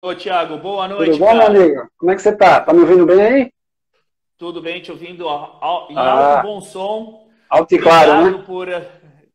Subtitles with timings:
[0.00, 1.10] Ô, Tiago, boa noite.
[1.12, 1.50] Tudo bom, cara?
[1.50, 1.88] meu amigo?
[1.98, 2.60] Como é que você tá?
[2.60, 3.52] Tá me ouvindo bem aí?
[4.36, 5.28] Tudo bem, te ouvindo em
[5.98, 6.36] Ah.
[6.36, 7.28] alto bom som.
[7.50, 8.44] Alto e claro, Obrigado né?
[8.46, 8.68] por.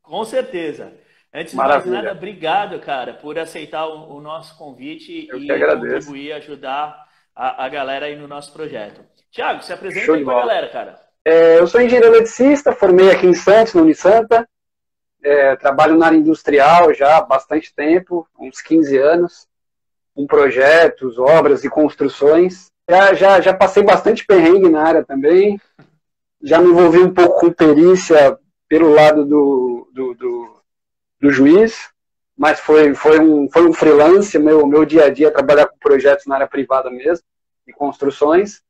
[0.01, 0.93] Com certeza.
[1.33, 1.91] Antes de Maravilha.
[1.93, 6.95] mais nada, obrigado, cara, por aceitar o, o nosso convite Eu e contribuir, ajudar
[7.35, 9.01] a, a galera aí no nosso projeto.
[9.31, 10.99] Tiago, se apresenta Show aí de pra galera, cara.
[11.25, 14.47] É, eu sou engenheiro eletricista, formei aqui em Santos, na Unisanta.
[15.23, 19.47] É, trabalho na área industrial já há bastante tempo, uns 15 anos,
[20.15, 22.71] com projetos, obras e construções.
[22.89, 25.59] Já, já, já passei bastante perrengue na área também.
[26.41, 30.55] Já me envolvi um pouco com perícia pelo lado do, do, do,
[31.21, 31.89] do juiz,
[32.37, 35.77] mas foi, foi, um, foi um freelance, meu, meu dia a dia é trabalhar com
[35.77, 37.23] projetos na área privada mesmo,
[37.67, 38.61] e construções.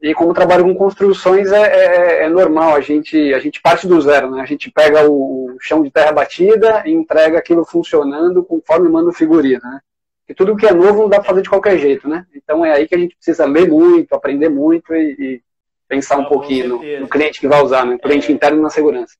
[0.00, 3.98] E como trabalho com construções, é, é, é normal, a gente, a gente parte do
[4.00, 4.42] zero, né?
[4.42, 9.14] A gente pega o chão de terra batida e entrega aquilo funcionando conforme manda o
[9.14, 9.80] figurino, né?
[10.28, 12.26] E tudo que é novo não dá para fazer de qualquer jeito, né?
[12.34, 15.42] Então é aí que a gente precisa ler muito, aprender muito e, e
[15.86, 17.92] pensar um com pouquinho no, no cliente que vai usar, né?
[17.92, 18.34] No cliente É.
[18.34, 19.14] interno e na segurança.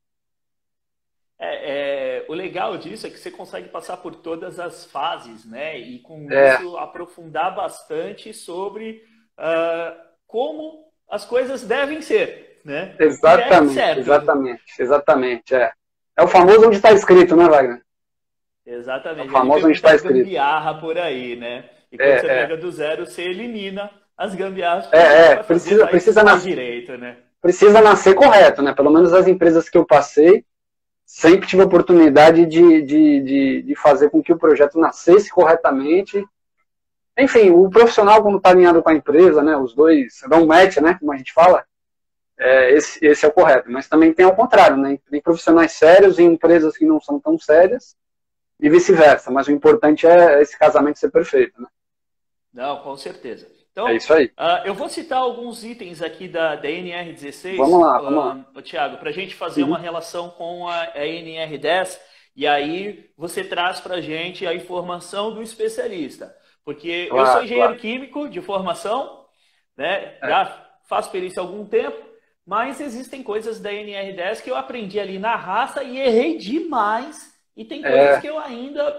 [1.38, 5.78] É, é, o legal disso é que você consegue passar por todas as fases, né?
[5.78, 6.54] E com É.
[6.54, 9.02] isso aprofundar bastante sobre
[9.36, 9.94] ah,
[10.26, 12.96] como as coisas devem ser, né?
[12.98, 13.98] Exatamente, certo.
[13.98, 15.72] exatamente, exatamente, é.
[16.16, 17.82] É o famoso onde está escrito, né, Wagner?
[18.66, 19.28] Exatamente.
[19.28, 20.16] Ele onde está escrito.
[20.18, 21.64] gambiarra por aí, né?
[21.92, 22.40] E quando É, você é.
[22.42, 24.88] pega do zero, você elimina as gambiarras.
[24.92, 27.16] É, é, precisa- mais- precisa mais nas- direito, né?
[27.42, 28.72] precisa nascer correto, né?
[28.74, 30.44] Pelo menos as empresas que eu passei,
[31.04, 36.24] sempre tive a oportunidade de, de, de, de fazer com que o projeto nascesse corretamente.
[37.18, 39.54] Enfim, o profissional, quando está alinhado com a empresa, né?
[39.58, 40.96] Os dois dão match, né?
[40.98, 41.64] Como a gente fala.
[42.38, 43.70] é, esse, esse é o correto.
[43.70, 44.98] Mas também tem ao contrário, né?
[45.10, 47.94] Tem profissionais sérios e empresas que não são tão sérias
[48.60, 49.30] e vice-versa.
[49.30, 51.68] Mas o importante é esse casamento ser perfeito, né?
[52.52, 53.50] Não, com certeza.
[53.72, 54.32] Então, É isso aí.
[54.36, 58.38] ah, eu vou citar alguns itens aqui da, da NR16, Vamos lá, vamos lá.
[58.54, 59.68] ah, Tiago, para a gente fazer Uhum.
[59.68, 62.00] uma relação com a, a NR10
[62.36, 66.34] e aí você traz para a gente a informação do especialista.
[66.64, 67.80] Porque eu Claro, sou engenheiro claro.
[67.80, 69.26] químico de formação,
[69.76, 70.18] né?
[70.22, 70.28] É.
[70.28, 70.46] já
[70.88, 71.96] faço perícia há algum tempo,
[72.46, 77.33] mas existem coisas da NR10 que eu aprendi ali na raça e errei demais.
[77.56, 78.20] E tem coisas É.
[78.20, 78.94] que eu ainda,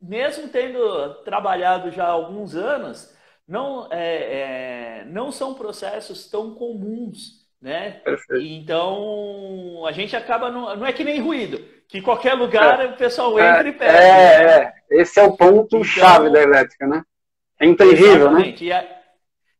[0.00, 3.14] mesmo tendo trabalhado já há alguns anos,
[3.48, 8.00] não, é, é, não são processos tão comuns, né?
[8.04, 8.44] Perfeito.
[8.44, 11.58] Então, a gente acaba, não, não é que nem ruído,
[11.88, 13.92] que qualquer lugar o pessoal entra e pega.
[13.92, 14.74] É, né?
[14.90, 15.00] é.
[15.00, 17.02] Esse é o ponto Então- chave da elétrica, né?
[17.58, 18.54] É intangível, né?
[18.60, 18.86] E, a-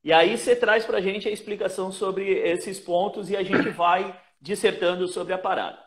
[0.05, 3.71] e aí você traz para a gente a explicação sobre esses pontos e a gente
[3.71, 5.79] vai dissertando sobre a parada.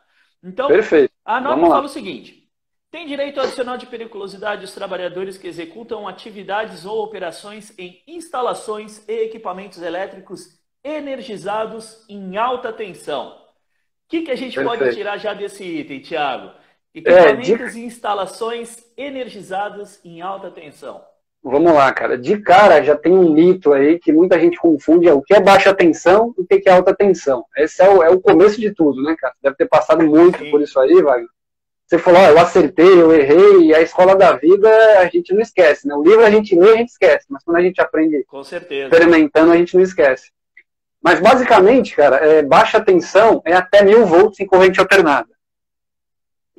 [0.43, 1.13] Então, Perfeito.
[1.29, 2.50] A norma fala o seguinte:
[2.90, 9.25] tem direito adicional de periculosidade os trabalhadores que executam atividades ou operações em instalações e
[9.25, 13.38] equipamentos elétricos energizados em alta tensão.
[13.38, 14.97] O que, que a gente pode Perfeito.
[14.97, 16.51] tirar já desse item, Tiago?
[16.95, 21.06] É, Equipamentos e instalações energizadas em alta tensão.
[21.44, 22.17] Vamos lá, cara.
[22.17, 25.39] De cara já tem um mito aí que muita gente confunde é o que é
[25.39, 27.45] baixa tensão e o que é alta tensão.
[27.57, 29.33] Esse é o, é o começo de tudo, né, cara?
[29.41, 30.51] Deve ter passado muito Sim.
[30.51, 31.29] por isso aí, Wagner.
[31.88, 34.69] Você falou, ó, eu acertei, eu errei, e a escola da vida
[35.00, 35.95] a gente não esquece, né?
[35.95, 38.23] O livro a gente lê, a gente esquece, mas quando a gente aprende
[38.85, 40.29] experimentando, a gente não esquece.
[41.01, 45.29] Mas basicamente, cara, é, baixa tensão é até mil volts em corrente alternada.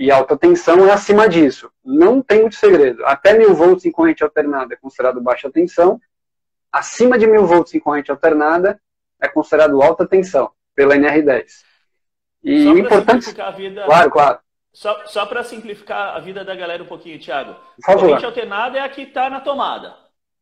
[0.00, 1.70] E alta tensão é acima disso.
[1.84, 3.04] Não tem muito segredo.
[3.04, 6.00] Até mil volts em corrente alternada é considerado baixa tensão.
[6.72, 8.80] Acima de mil volts em corrente alternada
[9.20, 11.44] é considerado alta tensão, pela NR10.
[12.42, 13.38] E o importante.
[13.38, 13.84] a vida.
[13.84, 14.38] Claro, claro.
[14.72, 17.54] Só, só para simplificar a vida da galera um pouquinho, Thiago.
[17.84, 19.94] Corrente alternada é a que está na tomada.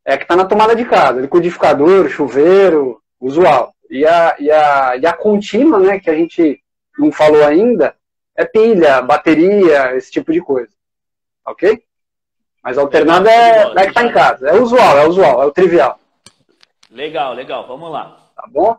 [0.04, 3.74] É que está na tomada de casa, liquidificador, chuveiro, usual.
[3.90, 6.62] E a, e, a, e a contínua, né, que a gente
[6.96, 7.97] não falou ainda,
[8.38, 10.72] é pilha, bateria, esse tipo de coisa.
[11.44, 11.82] Ok?
[12.62, 14.48] Mas alternada é, é que está em casa.
[14.48, 15.98] É usual, é usual, é o trivial.
[16.88, 17.66] Legal, legal.
[17.66, 18.30] Vamos lá.
[18.36, 18.78] Tá bom?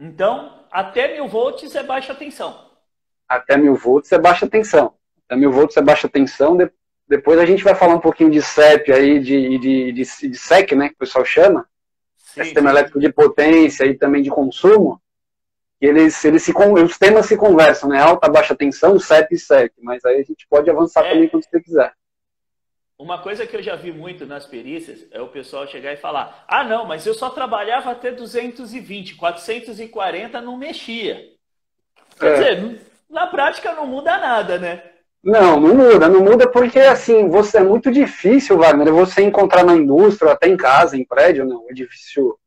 [0.00, 2.68] Então, até mil volts é baixa tensão.
[3.28, 4.94] Até mil volts é baixa tensão.
[5.24, 6.56] Até mil volts é baixa tensão.
[6.56, 6.72] De-
[7.06, 10.72] depois a gente vai falar um pouquinho de CEP aí, de, de, de, de SEC,
[10.74, 11.68] né, que o pessoal chama.
[12.16, 15.00] Sim, sistema elétrico de potência e também de consumo,
[15.84, 18.00] que eles, eles se, os temas se conversam, né?
[18.00, 21.10] Alta, baixa tensão, CEP e SEC, mas aí a gente pode avançar É.
[21.10, 21.92] também quando você quiser.
[22.98, 26.42] Uma coisa que eu já vi muito nas perícias é o pessoal chegar e falar:
[26.48, 31.20] ah, não, mas eu só trabalhava até 220, 440 não mexia.
[32.18, 32.54] Quer É.
[32.54, 34.82] dizer, na prática não muda nada, né?
[35.22, 39.74] Não, não muda, não muda porque assim, você é muito difícil, Wagner, você encontrar na
[39.74, 42.38] indústria, até em casa, em prédio, não, edifício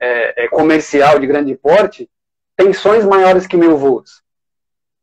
[0.00, 2.08] é, é comercial de grande porte,
[2.56, 4.22] tensões maiores que mil volts.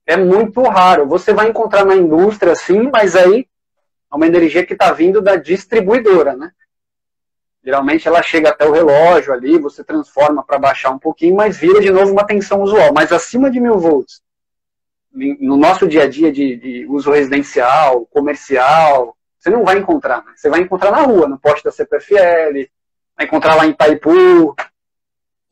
[0.06, 1.07] É muito raro.
[1.07, 3.48] Você vai encontrar na indústria, sim, mas aí
[4.12, 6.51] é uma energia que está vindo da distribuidora, né?
[7.63, 11.81] Geralmente ela chega até o relógio ali, você transforma para baixar um pouquinho, mas vira
[11.81, 12.94] de novo uma tensão usual.
[12.94, 14.22] Mas acima de mil volts,
[15.12, 20.24] no nosso dia a dia de, de uso residencial, comercial, você não vai encontrar.
[20.25, 20.34] Né?
[20.36, 22.69] Você vai encontrar na rua, no poste da CPFL,
[23.18, 24.56] vai encontrar lá em Itaipu,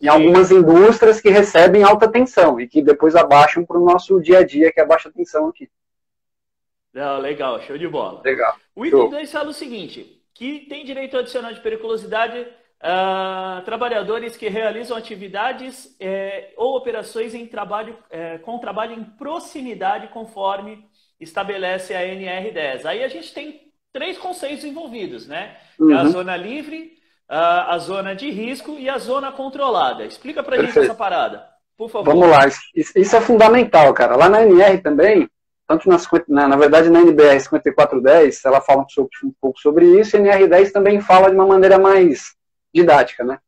[0.02, 4.40] em algumas indústrias que recebem alta tensão e que depois abaixam para o nosso dia
[4.40, 5.70] a dia, que é a baixa tensão aqui.
[6.94, 8.22] Não, legal, show de bola.
[8.24, 8.56] Legal.
[8.76, 14.48] O item 2 fala o seguinte: que tem direito adicional de periculosidade uh, trabalhadores que
[14.48, 20.86] realizam atividades é, ou operações em trabalho, é, com trabalho em proximidade, conforme
[21.20, 22.86] estabelece a NR10.
[22.86, 25.58] Aí a gente tem três conceitos envolvidos, né?
[25.80, 25.96] Uhum.
[25.96, 26.97] a zona livre,
[27.28, 30.06] a, zona de risco e a zona controlada.
[30.06, 30.76] Explica pra Perfeito.
[30.76, 31.46] gente essa parada,
[31.78, 32.14] por favor.
[32.14, 34.16] Vamos lá, isso é fundamental, cara.
[34.16, 35.30] Lá na NR também,
[35.68, 35.98] tanto na,
[36.28, 40.30] na, na verdade na NBR 5410, ela fala um, sobre, um pouco sobre isso, e
[40.30, 42.36] a NR10 também fala de uma maneira mais
[42.74, 43.40] didática, né?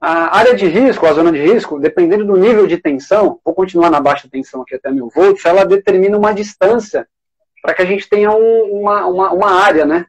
[0.00, 3.90] A área de risco, a zona de risco, dependendo do nível de tensão, vou continuar
[3.90, 7.08] na baixa tensão aqui até mil volts, ela determina uma distância
[7.62, 10.04] para que a gente tenha um, uma, uma, uma, área, né?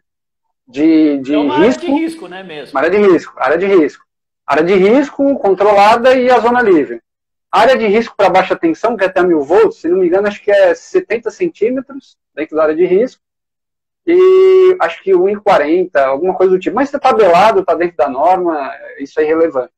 [0.68, 1.86] De, de é uma risco.
[1.86, 2.78] área de risco, né mesmo?
[2.78, 4.06] Área de risco, área de risco.
[4.46, 7.02] Área de risco controlada e a zona livre.
[7.52, 10.28] Área de risco para baixa tensão, que é até mil volts, se não me engano,
[10.28, 13.22] acho que é 70 centímetros dentro da área de risco
[14.06, 16.76] e acho que 1,40, alguma coisa do tipo.
[16.76, 19.74] Mas se está tabelado, está dentro da norma, isso é irrelevante.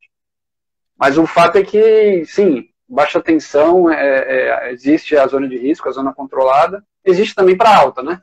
[0.97, 5.87] Mas o fato é que, sim, baixa tensão, é, é, existe a zona de risco,
[5.87, 8.21] a zona controlada, existe também para alta, né?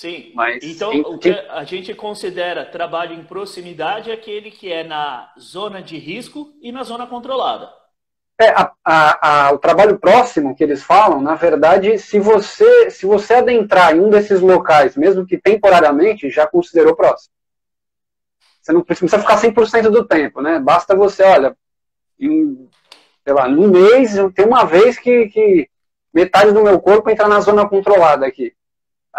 [0.00, 0.32] Sim.
[0.34, 5.30] Mas, então, o que a gente considera trabalho em proximidade é aquele que é na
[5.38, 7.68] zona de risco e na zona controlada.
[8.40, 13.04] É, a, a, a, o trabalho próximo que eles falam, na verdade, se você, se
[13.04, 17.34] você adentrar em um desses locais, mesmo que temporariamente, já considerou próximo.
[18.62, 20.58] Você não precisa ficar 100% do tempo, né?
[20.58, 21.54] Basta você, olha,
[22.18, 22.70] em,
[23.22, 25.68] sei lá, num mês, tem uma vez que, que
[26.10, 28.54] metade do meu corpo entra na zona controlada aqui.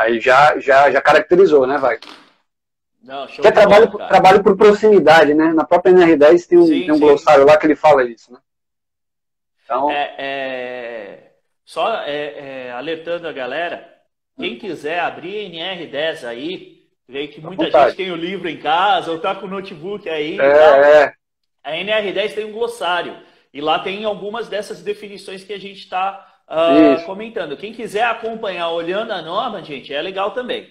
[0.02, 2.00] Aí já, já, já caracterizou, né, vai?
[3.04, 5.54] Não, que é trabalho, bom, trabalho por proximidade, né?
[5.54, 8.40] Na própria NR10 tem um, sim, tem um glossário lá que ele fala isso, né?
[9.64, 9.90] Então...
[9.90, 11.32] É, é,
[11.66, 13.88] só é, é, alertando a galera,
[14.38, 19.20] quem quiser abrir NR10 aí, vê que muita gente tem o livro em casa ou
[19.20, 20.40] tá com o notebook aí.
[20.40, 21.14] É, é.
[21.64, 23.18] A NR10 tem um glossário.
[23.54, 27.58] E lá tem algumas dessas definições que a gente está uh, comentando.
[27.58, 30.70] Quem quiser acompanhar olhando a norma, gente, é legal também.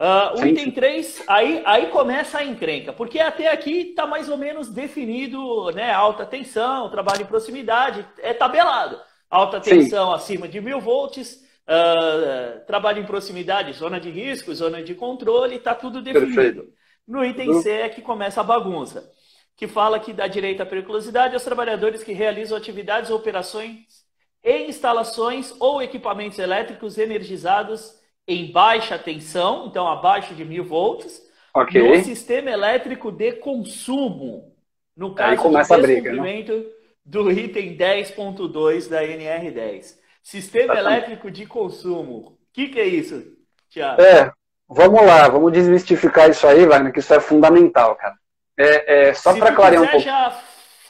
[0.00, 4.36] Uh, o item 3, aí, aí começa a encrenca, porque até aqui está mais ou
[4.36, 5.92] menos definido, né?
[5.92, 8.98] Alta tensão, trabalho em proximidade, é tabelado.
[9.30, 10.14] Alta tensão Sim.
[10.14, 15.72] acima de mil volts, uh, trabalho em proximidade, zona de risco, zona de controle, está
[15.72, 16.34] tudo definido.
[16.34, 16.72] Perfeito.
[17.06, 19.08] No item C é que começa a bagunça,
[19.56, 24.01] que fala que dá direito à periculosidade aos trabalhadores que realizam atividades ou operações
[24.44, 31.22] em instalações ou equipamentos elétricos energizados em baixa tensão, então abaixo de mil volts,
[31.54, 31.82] okay.
[31.82, 34.54] no sistema elétrico de consumo,
[34.96, 36.64] no caso do descumprimento né?
[37.04, 39.96] do item 10.2 da NR10.
[40.22, 40.96] Sistema Exatamente.
[40.96, 42.16] elétrico de consumo.
[42.18, 43.24] O que, que é isso,
[43.68, 44.00] Tiago?
[44.00, 44.32] É,
[44.68, 48.14] vamos lá, vamos desmistificar isso aí, Wagner, que isso é fundamental, cara.
[48.56, 50.04] É, é só para clarear um pouco.
[50.04, 50.30] já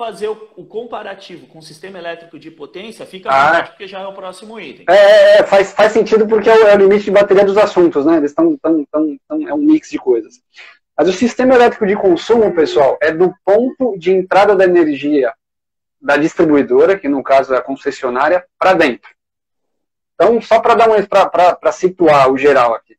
[0.03, 4.07] fazer o, o, comparativo com o sistema elétrico de potência, fica ah, porque já é
[4.07, 4.85] o próximo item.
[4.89, 7.57] É, é, é, faz, faz sentido porque é o, é o, limite de bateria dos
[7.57, 8.17] assuntos, né?
[8.17, 10.41] Eles estão tão, tão, tão, é um mix de coisas.
[10.99, 15.33] Mas o sistema elétrico de consumo, pessoal, é do ponto de entrada da energia
[16.01, 19.09] da distribuidora, que no caso é a concessionária, para dentro.
[20.17, 22.97] Então, só para dar um para situar o geral aqui.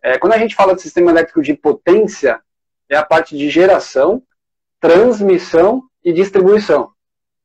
[0.00, 2.40] É, quando a gente fala de sistema elétrico de potência,
[2.88, 4.22] é a parte de geração,
[4.80, 6.84] transmissão e distribuição.
[6.84, 6.90] O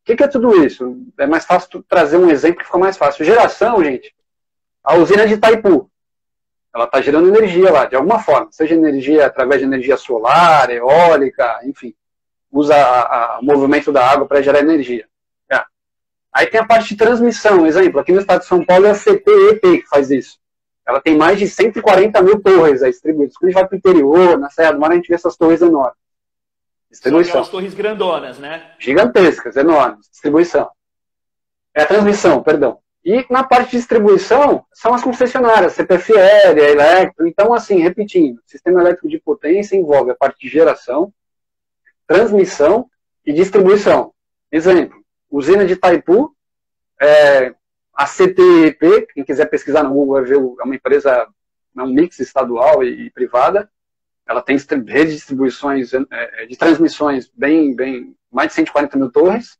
[0.06, 0.96] que, que é tudo isso?
[1.18, 3.26] É mais fácil trazer um exemplo que fica mais fácil.
[3.26, 4.14] Geração, gente,
[4.84, 5.90] a usina de Itaipu,
[6.74, 11.60] ela está gerando energia lá, de alguma forma, seja energia através de energia solar, eólica,
[11.66, 11.96] enfim,
[12.52, 12.76] usa
[13.40, 15.08] o movimento da água para gerar energia.
[15.52, 15.64] É.
[16.32, 18.96] Aí tem a parte de transmissão, exemplo, aqui no estado de São Paulo é a
[18.96, 20.40] CPEP que faz isso.
[20.88, 23.36] Ela tem mais de 140 mil torres aí distribuídas.
[23.36, 25.36] Quando a gente vai para o interior, na Serra do Mar, a gente vê essas
[25.36, 26.01] torres enormes.
[26.92, 27.32] Distribuição.
[27.32, 28.74] São as torres grandonas, né?
[28.78, 30.10] Gigantescas, enormes.
[30.10, 30.70] Distribuição.
[31.74, 32.80] É a transmissão, perdão.
[33.04, 37.26] E na parte de distribuição, são as concessionárias, CPFL, a Electro.
[37.26, 41.12] Então, assim, repetindo, sistema elétrico de potência envolve a parte de geração,
[42.06, 42.90] transmissão
[43.26, 44.14] e distribuição.
[44.52, 46.36] Exemplo, usina de Taipu,
[47.02, 47.56] é,
[47.94, 51.28] a CTEP, quem quiser pesquisar no Google vai ver, é uma empresa,
[51.78, 53.72] é um mix estadual e, e privada,
[54.28, 59.12] ela tem rede de distribuições, é, é, de transmissões bem, bem, mais de 140 mil
[59.12, 59.58] torres,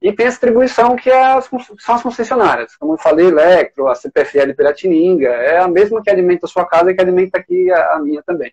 [0.00, 3.94] e tem a distribuição que é as, são as concessionárias, como eu falei, Electro, a
[3.94, 7.94] CPFL Piratininga, é a mesma que alimenta a sua casa e que alimenta aqui a,
[7.94, 8.52] a minha também.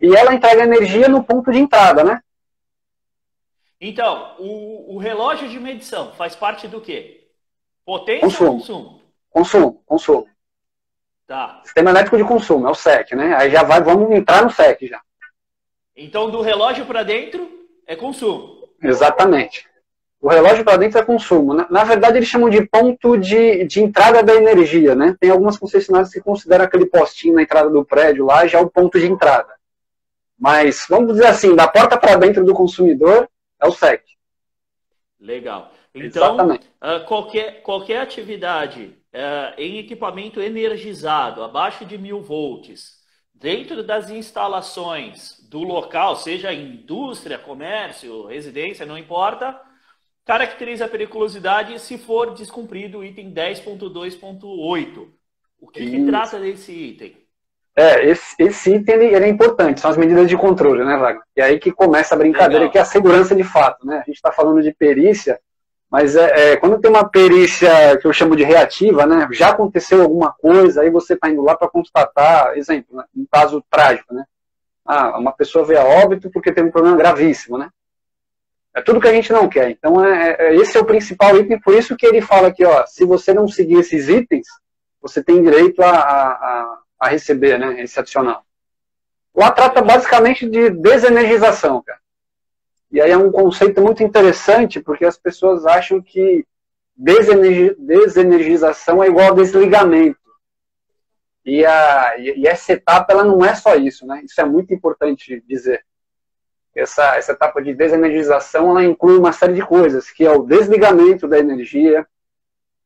[0.00, 2.20] E ela entrega energia no ponto de entrada, né?
[3.80, 7.28] Então, o, o relógio de medição faz parte do quê?
[7.84, 8.50] Potência consumo.
[8.50, 9.02] ou consumo?
[9.30, 10.28] Consumo, consumo.
[11.26, 11.60] Tá.
[11.64, 13.34] Sistema elétrico de consumo, é o SEC, né?
[13.34, 15.00] Aí já vai, vamos entrar no SEC já.
[15.96, 18.68] Então, do relógio para dentro é consumo.
[18.80, 19.66] Exatamente.
[20.20, 21.52] O relógio para dentro é consumo.
[21.52, 25.16] Na, na, verdade, eles chamam de ponto de, de entrada da energia, né?
[25.18, 28.98] Tem algumas concessionárias que consideram aquele postinho na entrada do prédio lá já o ponto
[28.98, 29.54] de entrada.
[30.38, 33.28] Mas, vamos dizer assim, da porta para dentro do consumidor
[33.60, 34.02] é o SEC.
[35.18, 35.72] Legal.
[35.94, 42.96] Então, uh, qualquer, qualquer atividade uh, em equipamento energizado abaixo de mil volts,
[43.34, 49.58] dentro das instalações do local, seja indústria, comércio, residência, não importa,
[50.24, 55.08] caracteriza a periculosidade se for descumprido o item 10.2.8.
[55.58, 57.16] O que, que, trata desse item?
[57.74, 61.22] É, esse, esse item ele, ele, é importante, são as medidas de controle, né, Wagner?
[61.36, 62.72] E aí que começa a brincadeira, Legal.
[62.72, 63.96] que é a segurança de fato, né?
[63.96, 65.38] A gente está falando de perícia,
[65.90, 69.28] mas é, é, quando tem uma perícia que eu chamo de reativa, né?
[69.30, 73.64] Já aconteceu alguma coisa, aí você está indo lá para constatar, exemplo, né, um caso
[73.70, 74.24] trágico, né?
[74.84, 77.70] Ah, uma pessoa veio a óbito porque teve um problema gravíssimo, né?
[78.74, 79.70] É tudo que a gente não quer.
[79.70, 82.84] Então, é, é, esse é o principal item, por isso que ele fala aqui, ó,
[82.86, 84.46] se você não seguir esses itens,
[85.00, 88.44] você tem direito a, a, a receber, né, esse adicional.
[89.34, 92.00] Lá trata basicamente de desenergização, cara.
[92.96, 96.46] E aí é um conceito muito interessante, porque as pessoas acham que
[96.96, 100.18] desenergização é igual a desligamento.
[101.44, 104.22] E, a, e essa etapa, ela não é só isso, né?
[104.24, 105.84] Isso é muito importante dizer
[106.74, 111.28] essa, essa etapa de desenergização ela inclui uma série de coisas, que é o desligamento
[111.28, 112.06] da energia,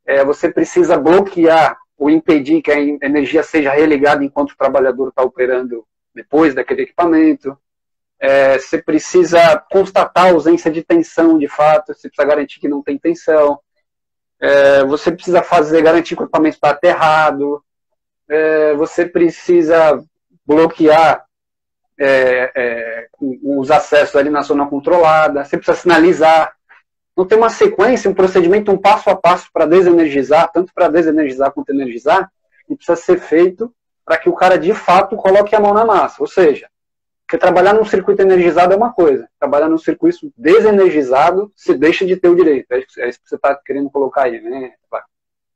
[0.04, 5.22] é, você precisa bloquear ou impedir que a energia seja religada enquanto o trabalhador está
[5.22, 7.56] operando depois daquele equipamento,
[8.20, 12.82] é, você precisa constatar a ausência de tensão de fato, você precisa garantir que não
[12.82, 13.58] tem tensão,
[14.38, 17.64] é, você precisa fazer, garantir que o equipamento está aterrado,
[18.28, 20.02] é, você precisa
[20.46, 21.24] bloquear
[21.98, 26.54] é, é, os acessos ali na zona controlada, você precisa sinalizar.
[27.16, 31.52] Não tem uma sequência, um procedimento, um passo a passo para desenergizar, tanto para desenergizar
[31.52, 32.30] quanto energizar,
[32.68, 33.74] e precisa ser feito
[34.04, 36.16] para que o cara de fato coloque a mão na massa.
[36.20, 36.68] Ou seja,
[37.30, 42.16] porque trabalhar num circuito energizado é uma coisa, trabalhar num circuito desenergizado, você deixa de
[42.16, 42.66] ter o direito.
[42.72, 44.74] É isso que você está querendo colocar aí, né?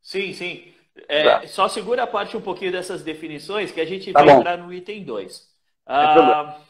[0.00, 0.72] Sim, sim.
[1.08, 1.46] É, tá.
[1.48, 4.38] Só segura a parte um pouquinho dessas definições que a gente tá vai bom.
[4.38, 5.48] entrar no item 2.
[5.84, 6.60] Ah,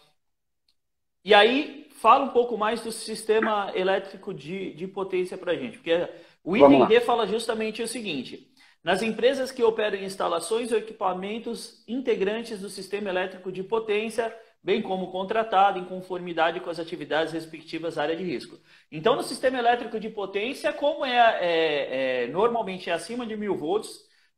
[1.23, 5.76] e aí, fala um pouco mais do sistema elétrico de, de potência para a gente,
[5.76, 6.08] porque
[6.42, 8.50] o item D fala justamente o seguinte:
[8.82, 14.34] nas empresas que operam instalações ou equipamentos integrantes do sistema elétrico de potência,
[14.64, 18.59] bem como contratado em conformidade com as atividades respectivas área de risco.
[18.90, 23.54] Então, no sistema elétrico de potência, como é, é, é normalmente é acima de mil
[23.54, 23.90] volts,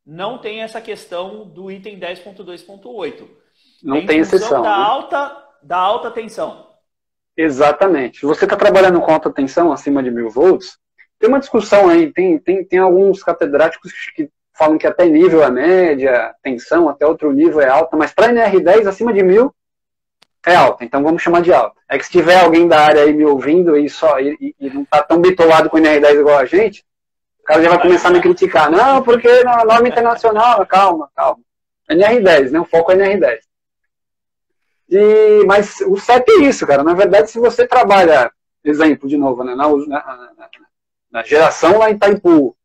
[0.04, 3.28] não tem essa questão do item 10.2.8.
[3.84, 4.62] Não tem exceção.
[4.62, 6.66] Da alta, da alta tensão.
[7.36, 8.26] Exatamente.
[8.26, 10.76] Você está trabalhando com alta tensão, acima de mil volts,
[11.20, 15.50] tem uma discussão aí, tem, tem, tem alguns catedráticos que falam que até nível é
[15.50, 19.54] média, tensão, até outro nível é alta, mas para NR10, acima de mil,
[20.46, 21.76] é alta, então vamos chamar de alta.
[21.88, 24.82] É que se tiver alguém da área aí me ouvindo e, só, e, e não
[24.82, 26.84] está tão bitolado com NR10 igual a gente,
[27.40, 28.70] o cara já vai começar a me criticar.
[28.70, 31.40] Não, porque na norma internacional, calma, calma.
[31.90, 32.60] NR10, né?
[32.60, 33.38] O foco é NR10.
[34.88, 36.84] E, mas o CEP é isso, cara.
[36.84, 38.30] Na verdade, se você trabalha,
[38.64, 40.30] exemplo, de novo, né, na, na,
[41.10, 42.56] na, geração lá em Itaipu,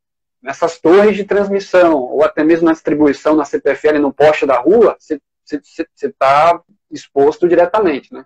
[0.42, 4.96] nessas torres de transmissão, ou até mesmo na distribuição na CPFL no poste da rua,
[5.00, 5.20] você
[6.04, 8.25] está exposto diretamente, né?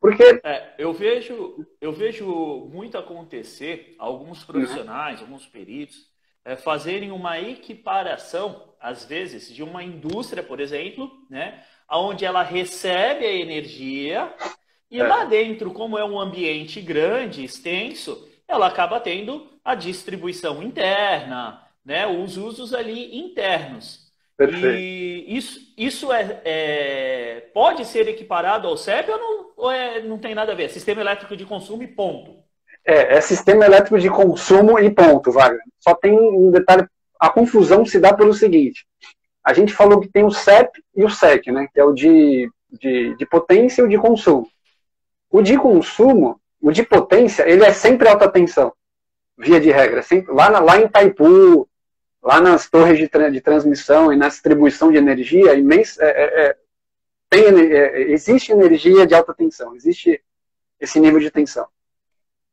[0.00, 2.26] Porque é, eu vejo eu vejo
[2.72, 5.26] muito acontecer alguns profissionais, uhum.
[5.26, 6.10] alguns peritos
[6.44, 13.24] é, fazerem uma equiparação às vezes de uma indústria, por exemplo, né, onde ela recebe
[13.24, 14.34] a energia
[14.90, 15.06] e é.
[15.06, 22.06] lá dentro, como é um ambiente grande, extenso, ela acaba tendo a distribuição interna, né,
[22.06, 24.01] os usos ali internos.
[24.46, 24.78] Perfeito.
[24.78, 30.18] E isso, isso é, é, pode ser equiparado ao CEP ou, não, ou é, não
[30.18, 30.68] tem nada a ver?
[30.70, 32.42] Sistema elétrico de consumo e ponto.
[32.84, 35.62] É, é sistema elétrico de consumo e ponto, Wagner.
[35.78, 36.86] Só tem um detalhe,
[37.18, 38.84] a confusão se dá pelo seguinte.
[39.44, 41.66] A gente falou que tem o CEP e o SEC, né?
[41.72, 44.48] Que é o de, de, de potência e o de consumo.
[45.30, 48.72] O de consumo, o de potência, ele é sempre alta tensão,
[49.38, 50.02] via de regra.
[50.02, 51.68] Sempre, lá, na, lá em Taipu,
[52.22, 56.46] lá nas torres de, tra de transmissão e na distribuição de energia, imens, é, é,
[56.46, 56.56] é
[57.28, 60.22] tem, é, existe energia de alta tensão, existe
[60.78, 61.66] esse nível de tensão.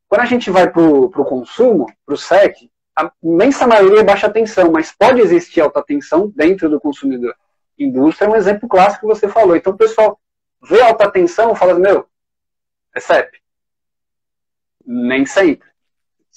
[0.08, 4.30] Quando a gente vai para o consumo, para o SEC, a imensa maioria é baixa
[4.30, 7.36] tensão, mas pode existir alta tensão dentro do consumidor.
[7.78, 9.56] Indústria é um exemplo clássico que você falou.
[9.56, 10.20] Então o pessoal
[10.68, 12.08] vê alta tensão e fala, meu,
[12.94, 13.40] é CEP.
[14.86, 15.69] Nem sempre.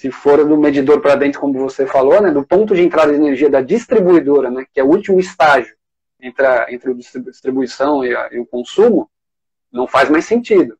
[0.02, 3.18] Se for do medidor para dentro, como você falou, né, do ponto de entrada de
[3.18, 5.76] energia da distribuidora, né, que é o último estágio
[6.20, 9.08] entre a, entre a distribuição e, a, e o consumo,
[9.70, 10.76] não faz mais sentido.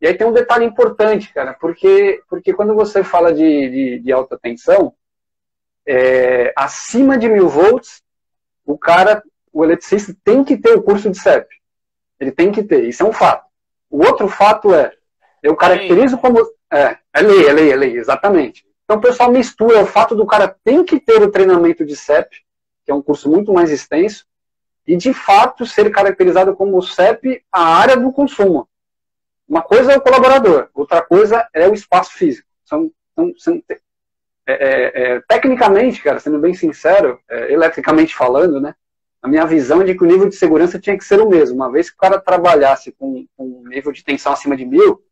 [0.00, 4.12] E aí tem um detalhe importante, cara, porque, porque quando você fala de, de, de
[4.12, 4.94] alta tensão,
[5.84, 8.04] é, acima de mil volts,
[8.64, 9.20] o cara,
[9.52, 11.48] o eletricista tem que ter o curso de CEP.
[12.20, 13.48] Ele tem que ter, isso é um fato.
[13.90, 14.92] O outro fato é,
[15.42, 16.38] eu caracterizo como.
[16.70, 18.66] É, é lei, é lei, é lei, exatamente.
[18.84, 22.42] Então o pessoal mistura o fato do cara tem que ter o treinamento de CEP,
[22.84, 24.26] que é um curso muito mais extenso,
[24.86, 28.68] e de fato ser caracterizado como CEP a área do consumo.
[29.46, 32.48] Uma coisa é o colaborador, outra coisa é o espaço físico.
[32.64, 33.62] São, são, são
[34.46, 38.74] é, é, é, tecnicamente, cara, sendo bem sincero, é, eletricamente falando, né?
[39.20, 41.56] A minha visão é de que o nível de segurança tinha que ser o mesmo.
[41.56, 45.02] Uma vez que o cara trabalhasse com, com um nível de tensão acima de mil,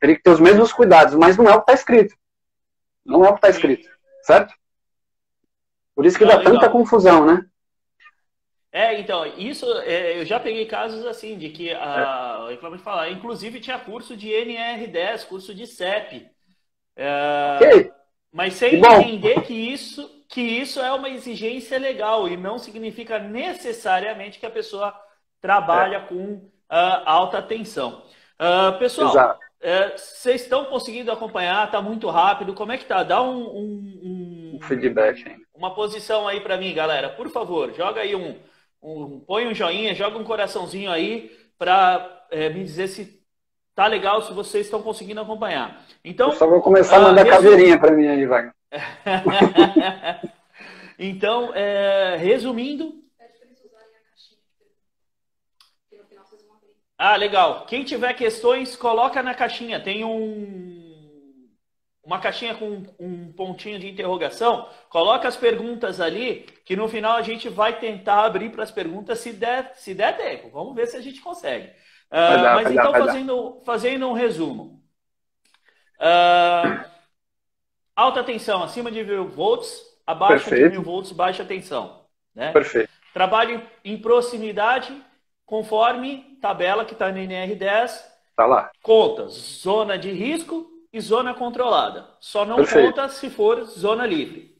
[0.00, 2.14] teria que ter os mesmos cuidados, mas não é o que está escrito.
[3.04, 3.88] Não é o que está escrito,
[4.22, 4.54] certo?
[5.94, 7.44] Por isso que dá tanta confusão, né?
[8.70, 12.54] É, então, isso, é, eu já peguei casos assim, de que, a, é.
[12.54, 16.30] eu falar, inclusive tinha curso de NR10, curso de CEP.
[16.94, 17.92] É, okay.
[18.30, 24.38] Mas sem entender que isso, que isso é uma exigência legal e não significa necessariamente
[24.38, 24.94] que a pessoa
[25.40, 26.00] trabalha é.
[26.00, 26.50] com uh,
[27.06, 28.04] alta tensão.
[28.38, 29.47] Uh, pessoal, é,
[29.96, 31.66] vocês estão conseguindo acompanhar?
[31.66, 32.54] Está muito rápido.
[32.54, 33.02] Como é que tá?
[33.02, 35.28] Dá um, um, um feedback.
[35.28, 35.36] Hein?
[35.54, 37.08] Uma posição aí para mim, galera.
[37.08, 38.36] Por favor, joga aí um,
[38.82, 43.18] um, põe um joinha, joga um coraçãozinho aí para é, me dizer se
[43.74, 45.84] tá legal, se vocês estão conseguindo acompanhar.
[46.04, 48.54] Então, Eu só vou começar a mandar uh, caveirinha para mim aí, Wagner.
[50.98, 53.07] então, é, resumindo.
[56.98, 57.64] Ah, legal.
[57.66, 59.78] Quem tiver questões, coloca na caixinha.
[59.78, 60.88] Tem um
[62.08, 67.20] uma caixinha com um pontinho de interrogação, coloca as perguntas ali, que no final a
[67.20, 70.48] gente vai tentar abrir para as perguntas se der, se der tempo.
[70.48, 71.66] Vamos ver se a gente consegue.
[71.66, 74.82] Uh, dar, mas então, dar, fazendo, fazendo um resumo.
[76.00, 76.82] Uh,
[77.94, 80.70] alta tensão, acima de mil volts, abaixo Perfeito.
[80.70, 82.06] de mil volts, baixa tensão.
[82.34, 82.52] Né?
[82.52, 82.88] Perfeito.
[83.12, 84.96] Trabalho em proximidade,
[85.44, 88.04] conforme tabela que está no NR10.
[88.36, 88.70] Tá lá.
[88.82, 92.08] Contas, zona de risco, e zona controlada.
[92.20, 92.86] Só não Perfeito.
[92.86, 94.56] conta se for zona livre.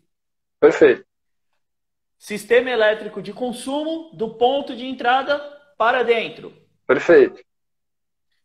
[0.60, 1.04] Perfeito.
[2.18, 5.38] Sistema elétrico de consumo do ponto de entrada
[5.76, 6.52] para dentro.
[6.86, 7.40] Perfeito.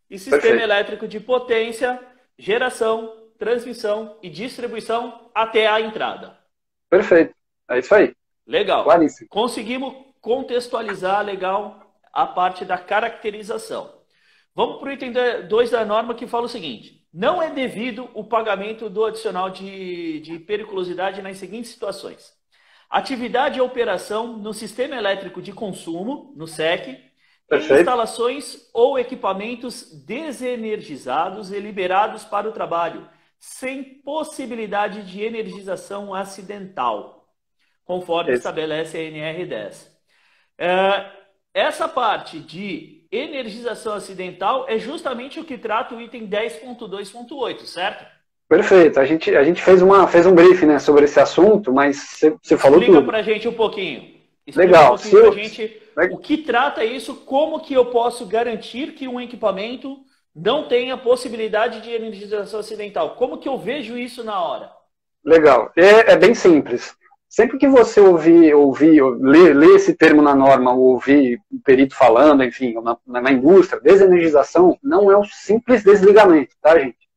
[0.09, 0.63] E sistema Perfeito.
[0.63, 1.99] elétrico de potência,
[2.37, 6.37] geração, transmissão e distribuição até a entrada.
[6.89, 7.33] Perfeito.
[7.69, 8.15] É isso aí.
[8.45, 8.83] Legal.
[8.83, 9.27] Claríssimo.
[9.29, 11.82] Conseguimos contextualizar legal
[12.13, 13.91] a parte da caracterização.
[14.55, 15.11] Vamos para o item
[15.47, 20.19] 2 da norma que fala o seguinte: não é devido o pagamento do adicional de,
[20.21, 22.31] de periculosidade nas seguintes situações.
[22.89, 27.11] Atividade e operação no sistema elétrico de consumo, no SEC,
[27.47, 27.81] Perfeito.
[27.81, 37.27] instalações ou equipamentos desenergizados e liberados para o trabalho, sem possibilidade de energização acidental,
[37.83, 38.39] conforme Esse.
[38.39, 39.87] estabelece a NR10.
[40.57, 41.22] É,
[41.53, 48.05] essa parte de energização acidental é justamente o que trata o item 10.2.8, certo?
[48.49, 48.99] Perfeito.
[48.99, 52.57] A gente, a gente fez, uma, fez um briefing né, sobre esse assunto, mas você,
[52.57, 52.99] falou Explica tudo.
[52.99, 54.15] Explica pra gente um pouquinho.
[54.45, 54.93] Explica Legal.
[54.93, 55.33] Um pouquinho eu...
[55.33, 59.99] gente o que trata isso, como que eu posso garantir que um equipamento
[60.35, 63.15] não tenha possibilidade de energização acidental.
[63.15, 64.71] Como que eu vejo isso na hora?
[65.23, 65.71] Legal.
[65.75, 66.95] É, é bem simples.
[67.33, 71.95] Sempre que você ouvir, ouvir ler, ler esse termo na norma, ou ouvir o perito
[71.95, 72.75] falando, enfim,
[73.07, 77.09] na, na indústria, desenergização não é um simples desligamento, tá, gente?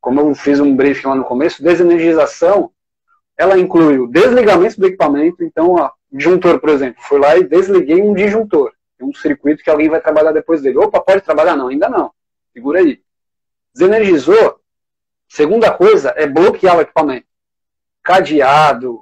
[0.00, 2.72] Como eu fiz um briefing lá no começo, desenergização
[3.38, 8.02] ela inclui o desligamento do equipamento, então, ó, disjuntor, por exemplo, fui lá e desliguei
[8.02, 10.78] um disjuntor, um circuito que alguém vai trabalhar depois dele.
[10.78, 11.54] Opa, pode trabalhar?
[11.54, 12.10] Não, ainda não.
[12.52, 13.00] Segura aí.
[13.72, 14.58] Desenergizou,
[15.28, 17.28] segunda coisa é bloquear o equipamento.
[18.02, 19.01] Cadeado,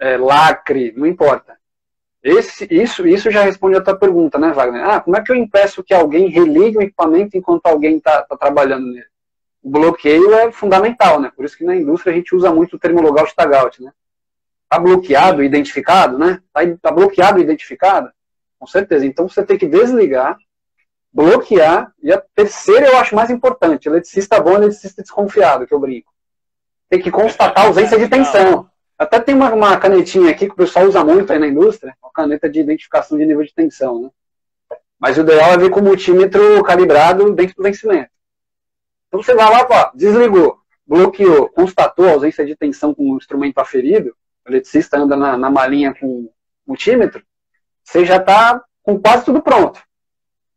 [0.00, 1.56] é, lacre, não importa.
[2.22, 4.84] Esse, isso, isso já responde a tua pergunta, né, Wagner?
[4.84, 8.36] Ah, como é que eu impeço que alguém religue o equipamento enquanto alguém está tá
[8.36, 9.06] trabalhando nele?
[9.62, 11.30] O bloqueio é fundamental, né?
[11.34, 13.92] Por isso que na indústria a gente usa muito o termo logout tagout, né?
[14.64, 16.42] Está bloqueado, identificado, né?
[16.46, 18.10] Está tá bloqueado, identificado?
[18.58, 19.06] Com certeza.
[19.06, 20.36] Então você tem que desligar,
[21.12, 23.88] bloquear, e a terceira eu acho mais importante.
[23.88, 26.12] Eletricista bom, eletricista desconfiado, que eu brinco.
[26.88, 28.68] Tem que constatar a ausência de tensão.
[28.98, 32.10] Até tem uma, uma, canetinha aqui que o pessoal usa muito aí na indústria, uma
[32.10, 34.10] caneta de identificação de nível de tensão, né?
[34.98, 38.10] Mas o ideal é vir com o multímetro calibrado dentro do vencimento.
[39.08, 43.58] Então você vai lá, pá, desligou, bloqueou, constatou a ausência de tensão com o instrumento
[43.58, 46.30] aferido, o eletricista anda na, na malinha com
[46.66, 47.22] multímetro,
[47.84, 49.82] você já está com quase tudo pronto.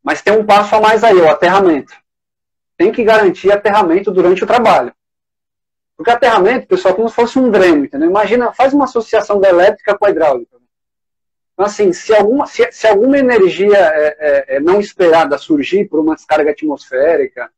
[0.02, 1.94] Mas tem um passo a mais aí, o aterramento.
[2.78, 4.94] Tem que garantir aterramento durante o trabalho.
[6.00, 8.10] Porque aterramento, pessoal, é como se fosse um dreno, entendeu?
[8.10, 10.56] Imagina, faz uma associação da elétrica com a hidráulica.
[11.52, 16.00] Então, assim, se alguma, se, se alguma energia é, é, é não esperada surgir por
[16.00, 17.52] uma descarga atmosférica,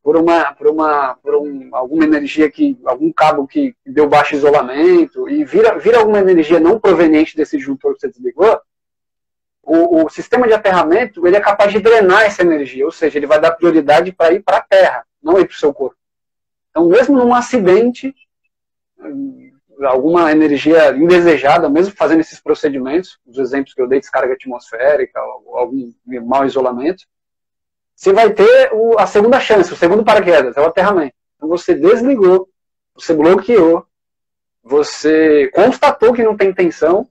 [0.00, 5.28] por uma, por uma, por um, alguma energia que, algum cabo que deu baixo isolamento
[5.28, 8.60] e vira, vira alguma energia não proveniente desse disjuntor que você desligou,
[9.60, 13.26] o, o, sistema de aterramento ele é capaz de drenar essa energia, ou seja, ele
[13.26, 15.96] vai dar prioridade para ir para a terra, não ir para o seu corpo.
[16.72, 18.14] Então, mesmo num acidente,
[19.84, 25.92] alguma energia indesejada, mesmo fazendo esses procedimentos, os exemplos que eu dei, descarga atmosférica, algum
[26.24, 27.04] mau isolamento,
[27.94, 31.14] você vai ter a segunda chance, o segundo paraquedas, é o aterramento.
[31.36, 32.48] Então, você desligou,
[32.94, 33.86] você bloqueou,
[34.64, 37.06] você constatou que não tem tensão,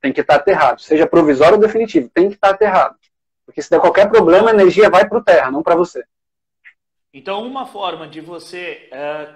[0.00, 0.80] tem que estar aterrado.
[0.80, 2.94] Seja provisório ou definitivo, tem que estar aterrado.
[3.44, 6.04] Porque se der qualquer problema, a energia vai para o terra, não para você.
[7.12, 9.34] Então, uma forma de você é,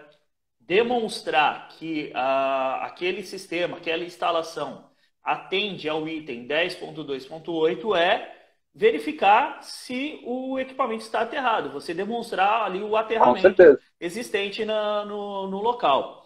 [0.61, 4.91] demonstrar que uh, aquele sistema, aquela instalação
[5.23, 8.33] atende ao item 10.2.8 é
[8.75, 11.71] verificar se o equipamento está aterrado.
[11.71, 16.25] Você demonstrar ali o aterramento existente na, no, no local.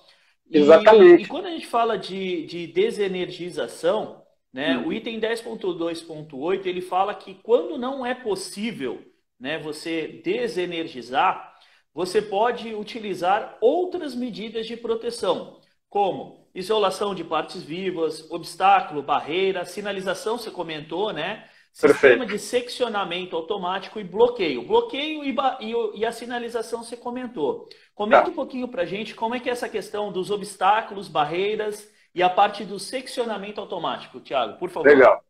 [0.50, 1.22] Exatamente.
[1.22, 4.88] E, e, quando a gente fala de, de desenergização, né, hum.
[4.88, 9.02] o item 10.2.8 ele fala que quando não é possível
[9.38, 11.55] né, você desenergizar,
[11.94, 20.38] você pode utilizar outras medidas de proteção, como isolação de partes vivas, obstáculo, barreira, sinalização,
[20.38, 21.48] você comentou, né?
[21.72, 22.27] Sistema Perfeito.
[22.27, 24.66] de seccionamento automático e bloqueio.
[24.66, 27.68] Bloqueio e, e, e a sinalização você comentou.
[27.94, 28.31] Comenta tá.
[28.31, 32.29] um pouquinho para gente como é que é essa questão dos obstáculos, barreiras e a
[32.29, 34.88] parte do seccionamento automático, Tiago, por favor.
[34.88, 35.22] Legal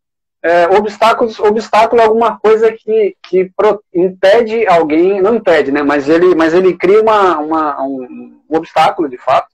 [0.43, 6.09] é, obstáculos, obstáculo é alguma coisa que, que pro, impede alguém, não impede, né, mas
[6.09, 9.49] ele, mas ele cria uma, uma um, um obstáculo, de fato,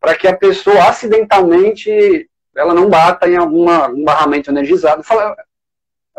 [0.00, 5.02] para que a pessoa acidentalmente ela não bata em alguma, um barramento energizado.
[5.02, 5.36] Fala,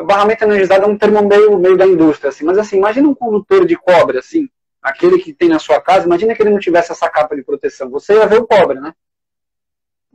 [0.06, 3.66] barramento energizado é um termo meio, meio da indústria, assim, mas assim, imagina um condutor
[3.66, 4.48] de cobre, assim,
[4.82, 7.90] aquele que tem na sua casa, imagina que ele não tivesse essa capa de proteção,
[7.90, 8.94] você ia ver o cobre, né?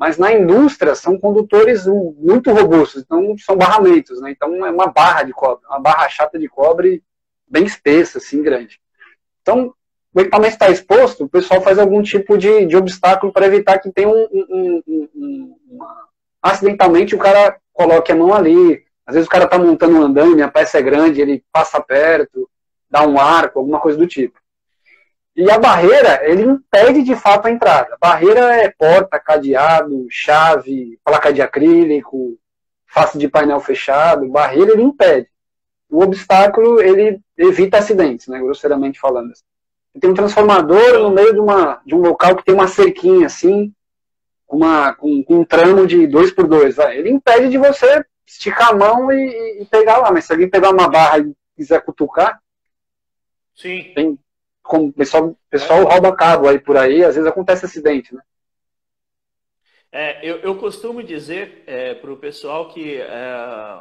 [0.03, 4.33] Mas na indústria são condutores muito robustos, então são barramentos, né?
[4.33, 7.05] Então é uma barra de cobre, uma barra chata de cobre
[7.47, 8.81] bem espessa, assim, grande.
[9.43, 9.73] Então,
[10.13, 13.93] o equipamento está exposto, o pessoal faz algum tipo de, de obstáculo para evitar que
[13.93, 16.09] tenha um, um, um, um uma...
[16.43, 18.85] acidentalmente o cara coloque a mão ali.
[19.07, 22.51] Às vezes o cara está montando um andame, a peça é grande, ele passa perto,
[22.91, 24.37] dá um arco, alguma coisa do tipo.
[25.35, 27.97] E a barreira, ele impede de fato a entrada.
[28.01, 32.39] Barreira é porta, cadeado, chave, placa de acrílico,
[32.87, 34.29] face de painel fechado.
[34.29, 35.29] Barreira ele impede.
[35.89, 39.33] O obstáculo, ele evita acidentes, né, grosseiramente falando.
[39.99, 43.73] Tem um transformador no meio de, uma, de um local que tem uma cerquinha assim,
[44.49, 48.75] uma, com, com um tramo de 2 por 2 Ele impede de você esticar a
[48.75, 50.11] mão e, e, pegar lá.
[50.11, 52.41] Mas se alguém pegar uma barra e quiser cutucar,
[53.55, 53.93] Sim.
[53.95, 54.19] Tem,
[54.73, 58.23] como o pessoal, pessoal rouba cabo aí por aí, às vezes acontece acidente, né?
[59.93, 63.79] É, eu, eu costumo dizer é, para o pessoal que é,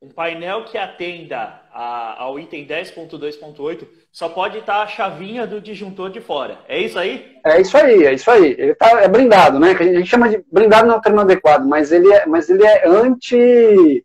[0.00, 6.08] um painel que atenda a, ao item 10.2.8 só pode estar a chavinha do disjuntor
[6.08, 6.60] de fora.
[6.66, 7.36] É isso aí?
[7.44, 8.56] É isso aí, é isso aí.
[8.58, 9.74] Ele tá, é blindado, né?
[9.74, 12.48] Que a gente chama de blindado não é o termo adequado, mas ele é, mas
[12.48, 14.02] ele é anti.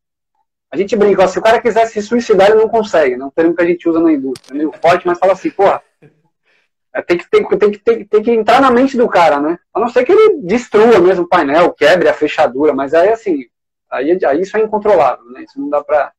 [0.70, 3.32] A gente brinca, se o cara quiser se suicidar, ele não consegue, não é um
[3.32, 4.54] termo que a gente usa na indústria.
[4.54, 5.82] É meio forte, mas fala assim, porra,
[6.96, 9.60] É, tem, que, tem, tem, que, tem, tem que entrar na mente do cara, né?
[9.74, 13.48] A não ser que ele destrua mesmo o painel, quebre a fechadura, mas aí assim,
[13.92, 15.44] aí, aí isso é incontrolável, né?
[15.44, 16.14] Isso não dá para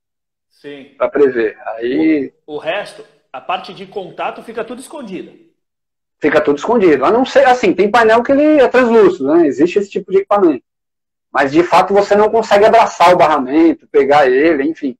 [0.98, 1.56] para prever.
[1.64, 5.32] Aí o, o, resto, a parte de contato fica tudo escondida.
[6.18, 7.04] Fica tudo escondido.
[7.06, 9.46] A não ser assim, tem painel que ele é translúcido, né?
[9.46, 10.64] Existe esse tipo de equipamento.
[11.32, 14.96] Mas de fato você não consegue abraçar o barramento, pegar ele, enfim.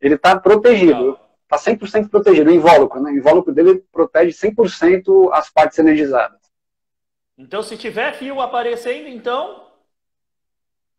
[0.00, 1.18] Ele está protegido.
[1.50, 2.50] Está 100% protegido.
[2.50, 3.10] O invólucro, né?
[3.10, 6.38] O invólucro dele protege 100% as partes energizadas.
[7.38, 9.64] Então, se tiver fio aparecendo, então.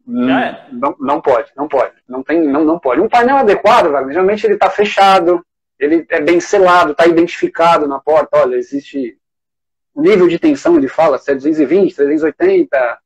[0.07, 0.67] Hum, é.
[0.71, 1.93] Não, não pode, não pode.
[2.07, 2.99] Não, tem, não, não pode.
[2.99, 5.45] Um painel adequado, velho, geralmente ele está fechado,
[5.77, 8.38] ele é bem selado, está identificado na porta.
[8.38, 9.19] Olha, existe
[9.95, 12.99] nível de tensão, ele fala, se é 220, 380.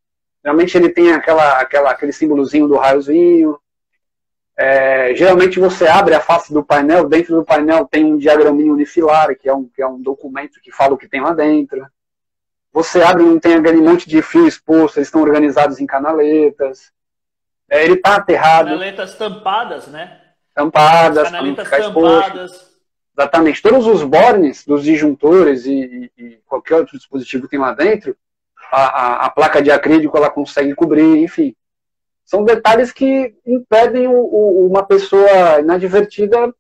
[0.45, 3.60] Geralmente ele tem aquela, aquela, aquele símbolozinho do raiozinho.
[4.65, 9.36] É, geralmente você abre a face do painel, dentro do painel tem um diagraminho unifilar,
[9.36, 11.86] que é um, que é um documento que fala o que tem lá dentro.
[12.71, 16.93] Você abre e tem aquele monte de fio exposto, eles estão organizados em canaletas.
[17.69, 18.69] É, ele está aterrado.
[18.69, 20.21] Canaletas tampadas, né?
[20.56, 22.52] Tampadas, canaletas tampadas.
[22.52, 22.73] Exposto.
[23.17, 23.62] Exatamente.
[23.62, 28.15] Todos os bornes dos disjuntores e, e, e, qualquer outro dispositivo que tem lá dentro,
[28.71, 31.54] a, a, a placa de acrílico ela consegue cobrir, enfim
[32.34, 36.52] são detalhes que impedem o, o, uma pessoa inadvertida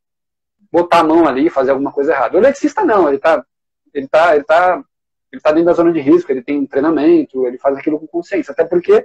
[0.71, 2.37] botar a mão ali e fazer alguma coisa errada.
[2.37, 3.43] O eletricista não, ele está
[3.91, 4.83] ele tá, ele tá,
[5.31, 8.51] ele tá dentro da zona de risco, ele tem treinamento, ele faz aquilo com consciência,
[8.51, 9.03] até porque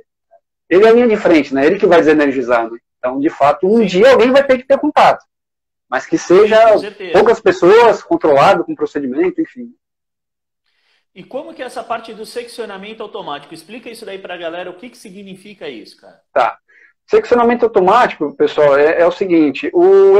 [0.69, 1.65] ele é a linha de frente, né?
[1.65, 2.79] Ele que vai desenergizar, né?
[2.99, 3.87] Então, de fato, um Sim.
[3.87, 5.25] dia alguém vai ter que ter contato.
[5.89, 6.59] Mas que seja
[7.15, 9.73] poucas pessoas, controlado com procedimento, enfim.
[11.15, 13.55] E como que é essa parte do seccionamento automático?
[13.55, 16.21] Explica isso daí para a galera, o que, que significa isso, cara?
[16.33, 16.59] Tá.
[17.07, 20.19] Seccionamento automático, pessoal, é, é o seguinte, o,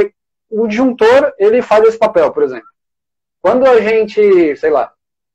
[0.49, 2.67] o disjuntor, ele faz esse papel, por exemplo.
[3.41, 4.91] Quando a gente, sei lá,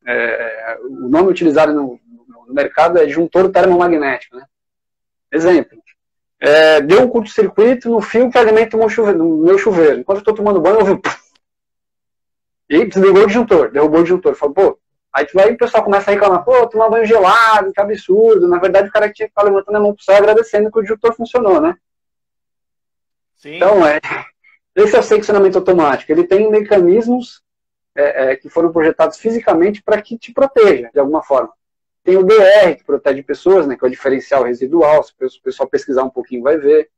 [0.07, 1.99] é, o nome utilizado no,
[2.47, 4.45] no, mercado é disjuntor termomagnético, né?
[5.33, 5.79] Exemplo,
[6.41, 9.25] é, deu um curto-circuito no fio que alimenta o meu chuveiro.
[9.39, 10.01] Meu chuveiro.
[10.01, 11.01] Enquanto eu estou tomando banho, eu vi...
[12.69, 14.35] E desligou o disjuntor, derrubou o disjuntor.
[14.35, 14.79] Falou, pô,
[15.15, 18.49] Aí tu vai, o pessoal começa a reclamar, pô, tomar banho gelado, que absurdo.
[18.49, 20.83] Na verdade, o cara tinha que estar levantando a mão pro céu agradecendo que o
[20.83, 21.77] disjuntor funcionou, né?
[23.37, 23.55] Sim.
[23.55, 24.01] Então, é,
[24.75, 26.11] esse é o seccionamento automático.
[26.11, 27.45] Ele tem mecanismos
[27.95, 31.53] é, é, que foram projetados fisicamente para que te proteja, de alguma forma.
[32.03, 35.69] Tem o DR, que protege pessoas, né, que é o diferencial residual, se o pessoal
[35.69, 36.91] pesquisar um pouquinho vai ver.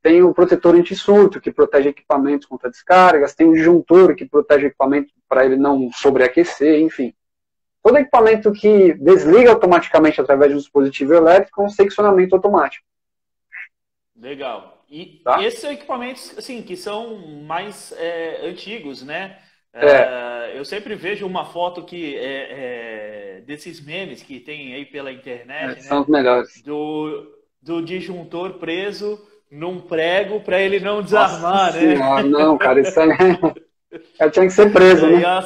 [0.00, 3.34] Tem o protetor anti-surto, que protege equipamentos contra descargas.
[3.34, 7.12] Tem o disjuntor, que protege o equipamento para ele não sobreaquecer, enfim.
[7.82, 12.86] Todo equipamento que desliga automaticamente através de um dispositivo elétrico é um seccionamento automático.
[14.16, 14.84] Legal.
[14.88, 15.42] E tá?
[15.42, 19.38] esses são equipamentos assim, que são mais é, antigos, né?
[19.72, 19.86] É.
[19.86, 25.10] É, eu sempre vejo uma foto que é, é desses memes que tem aí pela
[25.10, 25.62] internet.
[25.62, 25.80] É, né?
[25.80, 26.62] São os melhores.
[26.62, 29.18] Do, do disjuntor preso
[29.50, 31.96] num prego para ele não desarmar, Nossa né?
[31.96, 33.10] Senhora, não, cara, isso aí.
[34.18, 35.24] Eu tinha que ser preso, né?
[35.24, 35.42] a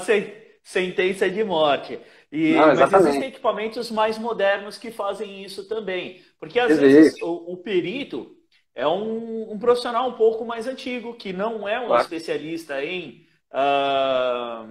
[0.62, 1.98] sentença de morte.
[2.36, 6.20] E, Não, mas existem equipamentos mais modernos que fazem isso também.
[6.38, 6.86] Porque às Existe.
[6.86, 8.36] vezes o, o, perito
[8.74, 12.02] é um, um, profissional um pouco mais antigo, que não é um claro.
[12.02, 14.68] especialista em, uh,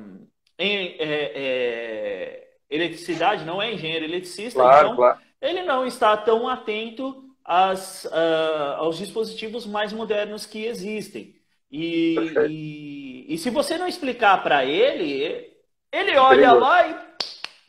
[0.59, 5.19] em é, é, eletricidade, não é engenheiro eletricista, claro, então claro.
[5.41, 11.33] ele não está tão atento às, uh, aos dispositivos mais modernos que existem.
[11.71, 12.15] E,
[12.47, 15.51] e, e, se você não explicar para ele,
[15.91, 17.15] ele olha lá e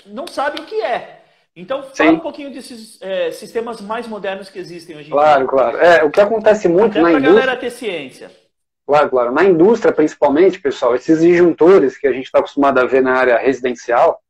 [0.09, 1.23] não sabe o que é.
[1.55, 2.17] Então, fala Sim.
[2.17, 5.49] um pouquinho desses é, sistemas mais modernos que existem hoje em claro, dia.
[5.49, 5.87] Claro, claro.
[5.87, 7.33] É, o que acontece muito Até na indústria...
[7.33, 8.31] galera ter ciência.
[8.87, 9.33] Claro, claro.
[9.33, 13.39] Na indústria, principalmente, pessoal, esses disjuntores que a gente está acostumado a ver na área
[13.39, 14.21] residencial,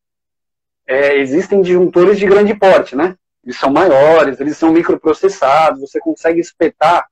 [0.87, 3.17] é, existem disjuntores de grande porte, né?
[3.45, 7.09] Eles são maiores, eles são microprocessados, você consegue espetar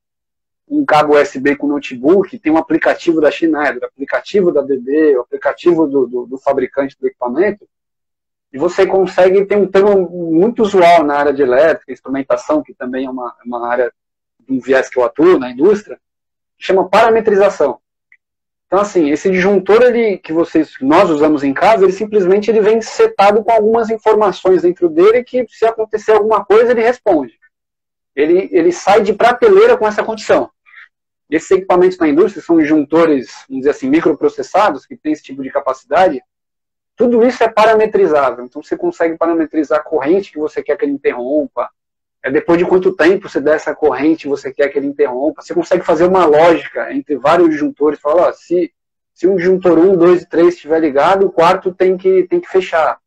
[0.66, 5.20] um cabo USB com notebook, tem um aplicativo da Schneider, o aplicativo da DB, o
[5.20, 7.68] aplicativo do, do, do fabricante do equipamento,
[8.54, 13.04] e você consegue ter um termo muito usual na área de elétrica, instrumentação, que também
[13.04, 13.92] é uma, uma área
[14.38, 15.98] de um viés que eu atuo na indústria,
[16.56, 17.80] que chama parametrização.
[18.68, 22.80] Então, assim, esse disjuntor ele, que vocês, nós usamos em casa, ele simplesmente ele vem
[22.80, 27.36] setado com algumas informações dentro dele que, se acontecer alguma coisa, ele responde.
[28.14, 30.48] Ele, ele sai de prateleira com essa condição.
[31.28, 35.50] Esses equipamentos na indústria são disjuntores, vamos dizer assim, microprocessados, que têm esse tipo de
[35.50, 36.22] capacidade,
[36.96, 38.44] tudo isso é parametrizável.
[38.44, 41.68] Então você consegue parametrizar a corrente que você quer que ele interrompa.
[42.22, 45.42] É depois de quanto tempo você der essa corrente você quer que ele interrompa.
[45.42, 48.00] Você consegue fazer uma lógica entre vários disjuntores.
[48.00, 48.72] Falar, ó, se
[49.12, 52.48] Se um disjuntor 1, 2 e 3 estiver ligado, o quarto tem que, tem que
[52.48, 52.98] fechar.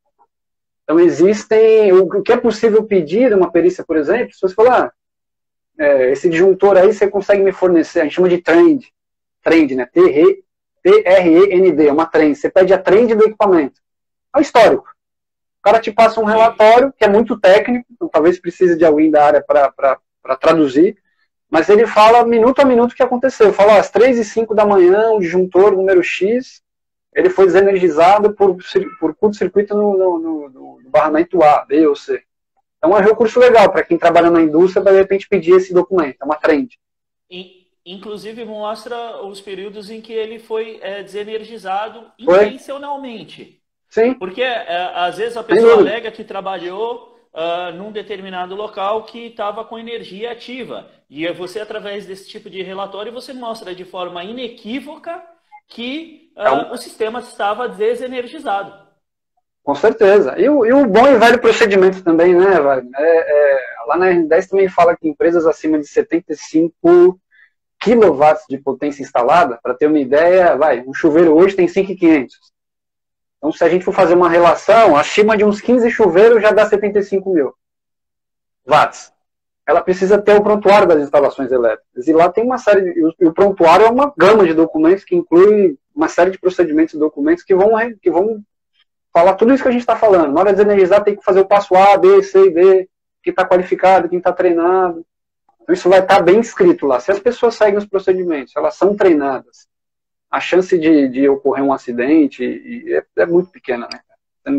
[0.84, 1.92] Então, existem.
[1.92, 4.92] O que é possível pedir uma perícia, por exemplo, se você falar, ah,
[5.78, 8.92] é, esse disjuntor aí você consegue me fornecer, a gente chama de trend,
[9.44, 9.86] trend, né?
[9.86, 10.44] T-R-E-N-D,
[11.06, 12.36] é uma trend.
[12.36, 13.80] Você pede a trend do equipamento.
[14.36, 14.88] É o histórico.
[15.60, 19.12] O cara te passa um relatório que é muito técnico, então talvez precise de alguém
[19.12, 20.98] da área para traduzir,
[21.50, 23.52] mas ele fala minuto a minuto o que aconteceu.
[23.54, 26.62] Fala, às 3 e 5 da manhã, o disjuntor número X,
[27.14, 28.56] ele foi desenergizado por,
[29.00, 32.22] por curto-circuito no, no, no, no barramento A, B ou C.
[32.78, 35.74] Então é um recurso legal para quem trabalha na indústria, para de repente pedir esse
[35.74, 36.78] documento, é uma trend.
[37.90, 42.48] Inclusive mostra os períodos em que ele foi é, desenergizado foi?
[42.48, 43.62] intencionalmente.
[43.90, 44.14] Sim.
[44.14, 49.64] Porque é, às vezes a pessoa alega que trabalhou uh, num determinado local que estava
[49.64, 50.88] com energia ativa.
[51.10, 55.24] E é você, através desse tipo de relatório, você mostra de forma inequívoca
[55.70, 58.74] que uh, o sistema estava desenergizado.
[59.64, 60.36] Com certeza.
[60.38, 62.92] E o, e o, bom e velho procedimento também, né, Wagner?
[62.98, 67.20] É, é, lá na R10 também fala que empresas acima de 75
[67.80, 72.36] kW de potência instalada, para ter uma ideia, vai, um chuveiro hoje tem 5,500.
[73.38, 76.66] Então, se a gente for fazer uma relação, acima de uns 15 chuveiros já dá
[76.66, 77.54] 75 mil
[78.66, 79.14] watts.
[79.66, 82.08] Ela precisa ter o prontuário das instalações elétricas.
[82.08, 85.16] E lá tem uma série, de, e o prontuário é uma gama de documentos que
[85.16, 88.42] inclui uma série de procedimentos e documentos que vão, que vão
[89.14, 90.32] falar tudo isso que a gente está falando.
[90.32, 92.90] Na hora de energizar, tem que fazer o passo A, B, C e D,
[93.22, 95.06] quem está qualificado, quem está treinado.
[95.68, 96.98] Então, isso vai estar bem escrito lá.
[96.98, 99.68] Se as pessoas seguem os procedimentos, elas são treinadas,
[100.32, 104.00] a chance de, de ocorrer um acidente é, é, muito pequena, né?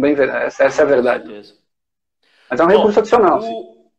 [0.01, 1.29] Bem, essa, essa é a verdade.
[2.51, 3.40] Mas é um Bom, recurso adicional.
[3.42, 3.90] O...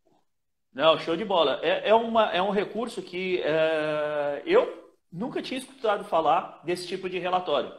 [0.72, 1.58] Não, show de bola.
[1.64, 7.10] É, é, uma, é um recurso que é, eu nunca tinha escutado falar desse tipo
[7.10, 7.72] de relatório.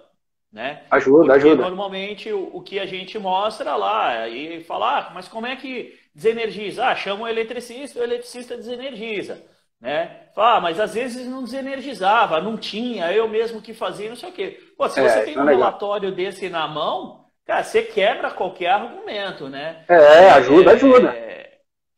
[0.52, 0.84] Né?
[0.92, 1.62] Ajuda, Porque ajuda.
[1.62, 5.98] Normalmente o, o, que a gente mostra lá e fala, ah, mas como é que
[6.14, 6.86] desenergiza?
[6.86, 9.42] Ah, chama o eletricista, o eletricista desenergiza.
[9.80, 10.28] Né?
[10.36, 14.30] Fala, ah, mas às vezes não desenergizava, não tinha, eu mesmo que fazia, não sei
[14.30, 14.60] o quê.
[14.78, 18.70] Pô, se é, você tem um é relatório desse na mão, cara, você quebra qualquer
[18.70, 19.84] argumento, né?
[19.88, 21.10] É, ajuda, é, ajuda.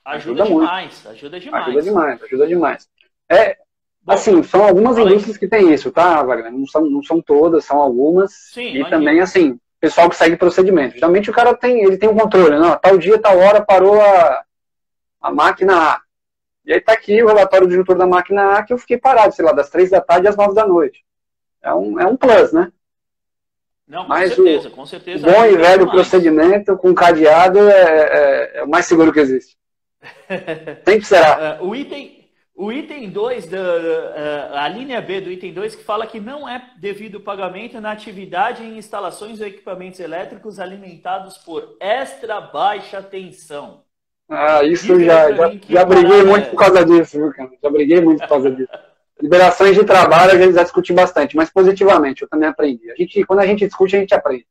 [0.05, 1.67] Ajuda, ajuda demais, ajuda demais.
[1.67, 2.89] Ajuda demais, ajuda demais.
[3.29, 3.57] É,
[4.05, 6.51] Assim, são algumas indústrias que têm isso, tá, Wagner?
[6.51, 8.33] Não são, não são todas, são algumas.
[8.33, 10.95] Sim, e também, assim, pessoal que segue procedimento.
[10.95, 14.41] Geralmente o cara tem, ele tem um controle, não, tal dia, tal hora parou a,
[15.19, 16.01] a máquina A.
[16.65, 19.35] E aí tá aqui o relatório do disjuntor da máquina A que eu fiquei parado,
[19.35, 21.03] sei lá, das três da tarde às nove da noite.
[21.61, 22.71] É um, é um plus, né?
[23.85, 25.27] Não, com Mas certeza, o, com certeza.
[25.27, 29.57] O bom e velho procedimento com cadeado é, é, é, o mais seguro que existe.
[30.87, 31.59] Sempre será.
[31.61, 32.22] Uh, o item,
[32.55, 36.47] o item 2, da, eh, a linha B do item 2, que fala que não
[36.47, 43.83] é devido pagamento na atividade em instalações ou equipamentos elétricos alimentados por extra baixa tensão.
[44.29, 47.49] Ah, isso já, já, já briguei é muito por causa disso, viu, cara?
[47.61, 48.71] Já briguei muito por causa disso.
[49.19, 52.91] Liberações de trabalho a gente já discutiu bastante, mas positivamente, eu também aprendi.
[52.91, 54.45] A gente, quando a gente discute, a gente aprende.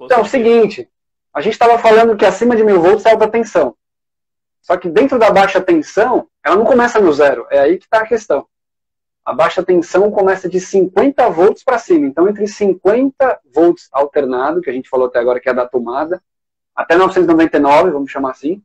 [0.00, 0.88] então, é o seguinte,
[1.34, 3.74] a gente estava falando que acima de mil volts é alta tensão.
[4.60, 7.46] Só que dentro da baixa tensão, ela não começa no zero.
[7.50, 8.46] É aí que está a questão.
[9.24, 12.06] A baixa tensão começa de 50 volts para cima.
[12.06, 16.20] Então, entre 50 volts alternado, que a gente falou até agora que é da tomada,
[16.74, 18.62] até 999, vamos chamar assim,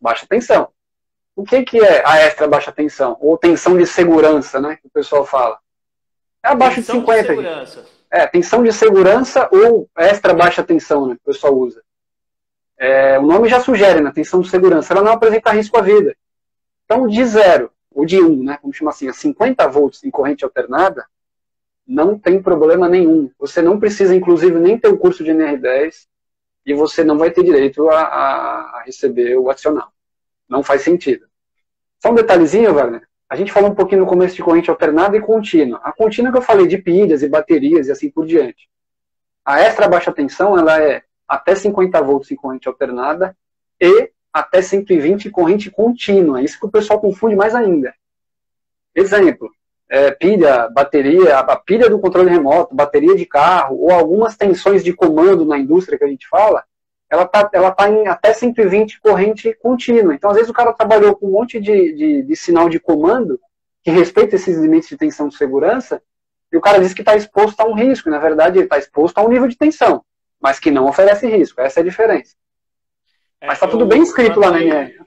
[0.00, 0.68] baixa tensão.
[1.34, 3.16] O que, que é a extra baixa tensão?
[3.20, 4.76] Ou tensão de segurança, né?
[4.76, 5.58] Que o pessoal fala.
[6.42, 7.22] É abaixo tensão de 50.
[7.22, 7.86] De segurança.
[8.10, 11.14] É, tensão de segurança ou extra baixa tensão, né?
[11.14, 11.82] Que o pessoal usa.
[12.78, 16.16] É, o nome já sugere, né, tensão de segurança, ela não apresenta risco à vida.
[16.88, 20.10] Então, de zero, ou de 1, um, né, vamos chamar assim, a 50 volts em
[20.10, 21.04] corrente alternada,
[21.86, 23.30] não tem problema nenhum.
[23.38, 26.06] Você não precisa, inclusive, nem ter o curso de NR10
[26.64, 29.92] e você não vai ter direito a, a, a receber o adicional.
[30.48, 31.26] Não faz sentido.
[32.00, 33.06] Só um detalhezinho, Wagner.
[33.28, 35.80] A gente falou um pouquinho no começo de corrente alternada e contínua.
[35.82, 38.66] A contínua que eu falei de pilhas e baterias e assim por diante.
[39.44, 43.36] A extra baixa tensão, ela é até 50 volts em corrente alternada
[43.78, 46.42] e até 120 em corrente contínua.
[46.42, 47.94] Isso que o pessoal confunde mais ainda.
[48.94, 49.50] Exemplo,
[49.88, 54.92] é, pilha, bateria, a pilha do controle remoto, bateria de carro, ou algumas tensões de
[54.92, 56.64] comando na indústria que a gente fala,
[57.10, 60.14] ela está ela tá em até 120 corrente contínua.
[60.14, 63.40] Então, às vezes, o cara trabalhou com um monte de, de, de sinal de comando
[63.82, 66.02] que respeita esses limites de tensão de segurança,
[66.52, 68.10] e o cara diz que está exposto a um risco.
[68.10, 70.02] Na verdade, ele está exposto a um nível de tensão
[70.40, 71.60] mas que não oferece risco.
[71.60, 72.34] Essa é a diferença.
[73.40, 74.98] É, mas está tudo bem escrito lá na NR.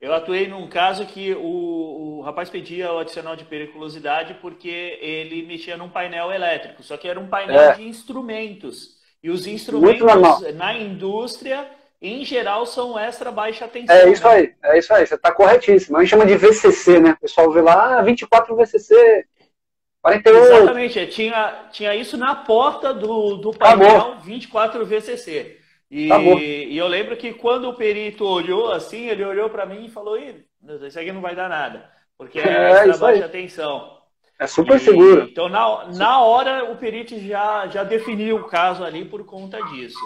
[0.00, 5.46] Eu atuei num caso que o, o rapaz pedia o adicional de periculosidade porque ele
[5.46, 7.74] mexia num painel elétrico, só que era um painel é.
[7.74, 9.00] de instrumentos.
[9.22, 10.04] E os instrumentos
[10.54, 11.68] na indústria,
[12.00, 13.94] em geral, são extra baixa tensão.
[13.94, 14.34] É isso né?
[14.34, 15.96] aí, é isso aí, você está corretíssimo.
[15.96, 17.12] A gente chama de VCC, né?
[17.12, 19.24] O pessoal vê lá, ah, 24 VCC,
[20.02, 20.52] 48.
[20.52, 25.61] Exatamente, é, tinha, tinha isso na porta do, do painel 24 VCC.
[25.94, 26.08] E,
[26.70, 30.16] e, eu lembro que quando o perito olhou assim, ele olhou para mim e falou:
[30.16, 31.84] Isso aqui não vai dar nada,
[32.16, 33.98] porque é, é baixa tensão.
[34.38, 35.28] É super e, seguro.
[35.30, 39.98] Então, na, na hora, o perito já, já definiu o caso ali por conta disso.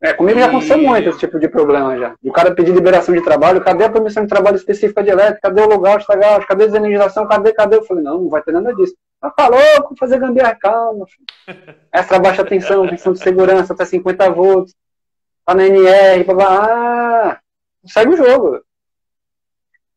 [0.00, 0.42] É, comigo e...
[0.42, 2.14] já aconteceu muito esse tipo de problema já.
[2.22, 5.48] O cara pedir liberação de trabalho, cadê a permissão de trabalho específica de elétrica?
[5.48, 6.46] Cadê o logout, tagaut?
[6.46, 7.26] Cadê a desenergização?
[7.26, 7.78] Cadê, cadê?
[7.78, 8.94] Eu falei, não, não vai ter nada disso.
[9.20, 11.04] Ah, tá louco, fazer gambiarra, calma.
[11.06, 11.74] Filho.
[11.92, 14.72] Extra baixa tensão, tensão de segurança até 50 volts.
[15.44, 17.32] Tá na NR, blá, blá.
[17.32, 17.40] Ah,
[17.84, 18.64] segue o jogo.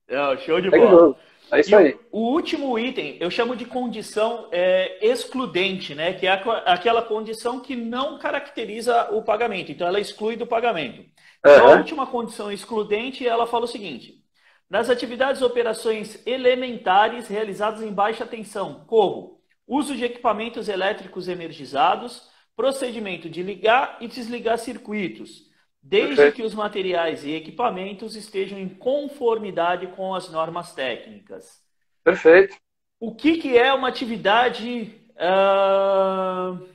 [0.07, 1.15] É, show de segue bola.
[1.51, 1.99] É isso e aí.
[2.11, 6.13] O, o, último item eu chamo de condição é, excludente, né?
[6.13, 6.31] Que é
[6.65, 9.71] aquela condição que não caracteriza o pagamento.
[9.71, 11.05] Então, ela exclui do pagamento.
[11.39, 14.21] Então, a última condição excludente, ela fala o seguinte:
[14.69, 23.29] nas atividades operações elementares realizadas em baixa tensão, como uso de equipamentos elétricos energizados, procedimento
[23.29, 25.43] de ligar e desligar circuitos,
[25.81, 26.35] desde Perfeito.
[26.35, 31.61] que os materiais e equipamentos estejam em conformidade com as normas técnicas.
[32.03, 32.57] Perfeito.
[32.99, 34.99] O que, que é uma atividade.
[35.11, 36.67] Uh,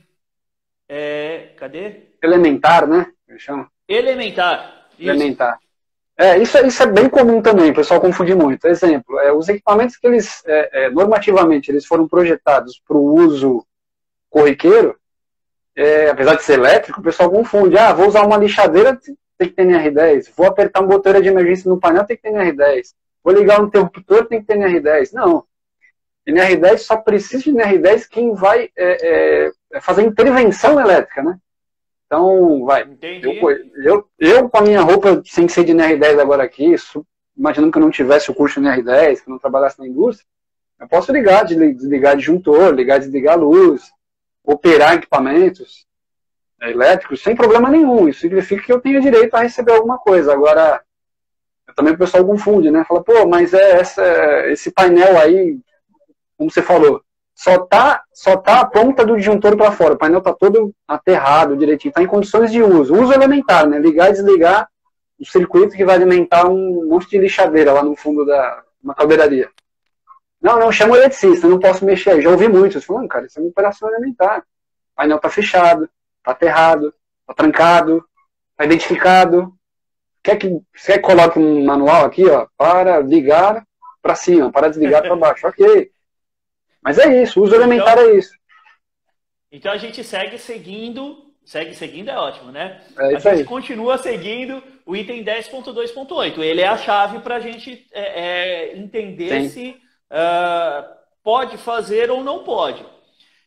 [0.87, 2.03] é, cadê?
[2.23, 3.11] Elementar, né?
[3.37, 3.69] Chama.
[3.87, 4.87] Elementar.
[4.97, 5.09] Isso.
[5.09, 5.59] Elementar.
[6.17, 8.67] É, isso, é, isso é bem comum também, o pessoal confunde muito.
[8.67, 13.65] Exemplo, é, os equipamentos que eles, é, é, normativamente, eles foram projetados para o uso
[14.29, 14.95] corriqueiro,
[15.75, 17.77] é, apesar de ser elétrico, o pessoal confunde.
[17.77, 18.99] Ah, vou usar uma lixadeira,
[19.37, 20.31] tem que ter NR10.
[20.35, 22.93] Vou apertar um botão de emergência no painel, tem que ter NR10.
[23.23, 25.13] Vou ligar um interruptor, tem que ter NR10.
[25.13, 25.45] Não.
[26.27, 31.37] NR10 só precisa de NR10 quem vai é, é, fazer intervenção elétrica, né?
[32.05, 32.87] Então, vai.
[33.01, 33.33] Eu,
[33.83, 36.75] eu, eu, com a minha roupa sem ser de NR10 agora aqui,
[37.35, 40.25] imaginando que eu não tivesse o curso de NR10, que eu não trabalhasse na indústria,
[40.79, 43.91] eu posso ligar, desligar disjuntor, ligar, desligar a luz,
[44.43, 45.85] operar equipamentos
[46.61, 48.07] elétricos sem problema nenhum.
[48.07, 50.33] Isso significa que eu tenho direito a receber alguma coisa.
[50.33, 50.81] Agora,
[51.75, 52.83] também o pessoal confunde, né?
[52.87, 54.03] Fala, pô, mas é essa,
[54.47, 55.57] esse painel aí,
[56.37, 57.01] como você falou,
[57.35, 59.95] só tá, só tá a ponta do disjuntor para fora.
[59.95, 62.93] O painel tá todo aterrado direitinho, tá em condições de uso.
[62.93, 63.79] Uso elementar, né?
[63.79, 64.69] Ligar e desligar
[65.19, 69.49] o circuito que vai alimentar um monte de lixadeira lá no fundo da uma caldeiraria.
[70.43, 72.21] Não, não, chama o eletricista, não posso mexer.
[72.21, 72.73] Já ouvi muito.
[72.73, 74.39] Eles falam, cara, isso é uma operação elementar.
[74.39, 75.89] O painel tá fechado,
[76.21, 76.93] tá aterrado,
[77.25, 78.05] tá trancado,
[78.57, 79.55] tá identificado.
[80.21, 83.65] Quer que você coloque um manual aqui, ó, para ligar
[84.01, 85.47] para cima, para desligar para baixo.
[85.47, 85.91] Ok.
[86.81, 88.33] Mas é isso, o uso elementar então, é isso.
[89.49, 92.81] Então a gente segue seguindo, segue seguindo é ótimo, né?
[92.99, 93.43] É a gente aí.
[93.45, 96.39] continua seguindo o item 10.2.8.
[96.39, 98.01] Ele é a chave para a gente é,
[98.73, 99.49] é, entender Sim.
[99.49, 99.82] se
[100.13, 100.93] uh,
[101.23, 102.85] pode fazer ou não pode.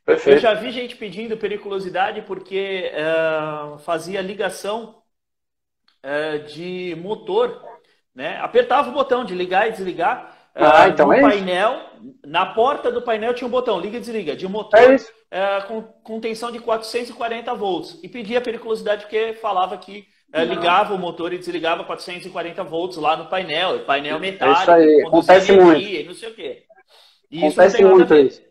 [0.05, 0.37] Perfeito.
[0.37, 5.03] Eu já vi gente pedindo periculosidade porque uh, fazia ligação
[6.05, 7.63] uh, de motor,
[8.15, 8.39] né?
[8.41, 12.15] Apertava o botão de ligar e desligar ah, então no é painel, isso.
[12.25, 14.97] na porta do painel tinha um botão, liga e desliga, de motor
[15.31, 18.01] é com, com tensão de 440 volts.
[18.03, 23.27] E pedia periculosidade porque falava que ligava o motor e desligava 440 volts lá no
[23.27, 26.07] painel, painel metálico, isso aí, acontece muito.
[26.07, 26.63] não sei o quê.
[27.31, 28.43] E acontece muito isso.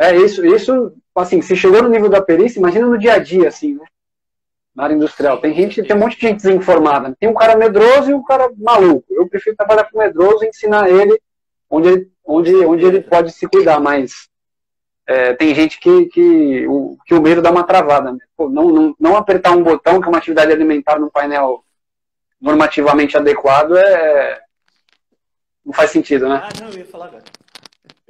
[0.00, 3.48] É isso, isso, assim, se chegou no nível da perícia, imagina no dia a dia,
[3.48, 3.84] assim, né?
[4.74, 5.38] Na área industrial.
[5.38, 7.14] Tem gente, tem um monte de gente desinformada.
[7.20, 9.04] Tem um cara medroso e um cara maluco.
[9.10, 11.20] Eu prefiro trabalhar com medroso e ensinar ele
[11.68, 14.29] onde ele, onde, onde ele pode se cuidar, mas
[15.10, 18.12] é, tem gente que, que, o, que o medo dá uma travada.
[18.12, 18.18] Né?
[18.36, 21.64] Pô, não, não, não apertar um botão, que é uma atividade alimentar num painel
[22.40, 24.40] normativamente adequado, é,
[25.66, 26.40] não faz sentido, né?
[26.44, 27.24] Ah, não, eu ia falar agora.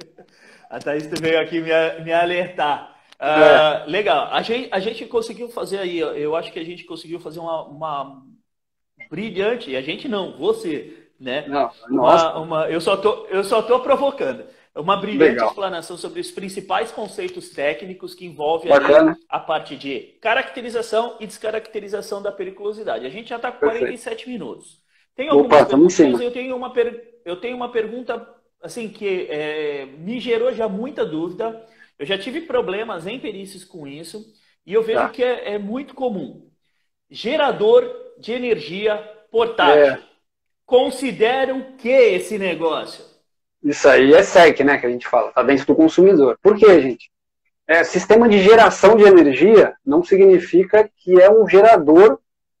[0.69, 1.71] A Thaís veio aqui me,
[2.03, 2.95] me alertar.
[3.19, 3.85] Uh, é.
[3.87, 4.27] Legal.
[4.31, 7.63] A gente, a gente conseguiu fazer aí, eu acho que a gente conseguiu fazer uma,
[7.63, 8.23] uma
[9.09, 11.47] brilhante, a gente não, você, né?
[11.47, 14.45] Não, uma, uma, eu, só tô, eu só tô provocando.
[14.73, 15.49] Uma brilhante Legal.
[15.49, 18.71] explanação sobre os principais conceitos técnicos que envolvem
[19.27, 23.05] a parte de caracterização e descaracterização da periculosidade.
[23.05, 23.81] A gente já está com Perfeito.
[23.81, 24.81] 47 minutos.
[25.13, 27.19] Tem algumas Opa, perguntas, eu tenho, uma per...
[27.25, 28.25] eu tenho uma pergunta
[28.61, 31.65] assim que é, me gerou já muita dúvida.
[31.99, 34.25] Eu já tive problemas em perícias com isso
[34.65, 35.09] e eu vejo tá.
[35.09, 36.49] que é, é, muito comum.
[37.09, 38.95] Gerador de energia
[39.29, 39.83] portátil.
[39.83, 40.03] É.
[40.65, 43.10] Consideram que esse negócio?
[43.63, 46.37] Isso aí é SEC, né, que a gente fala, está dentro do consumidor.
[46.41, 47.11] Por quê, gente?
[47.67, 52.19] É, sistema de geração de energia não significa que é um gerador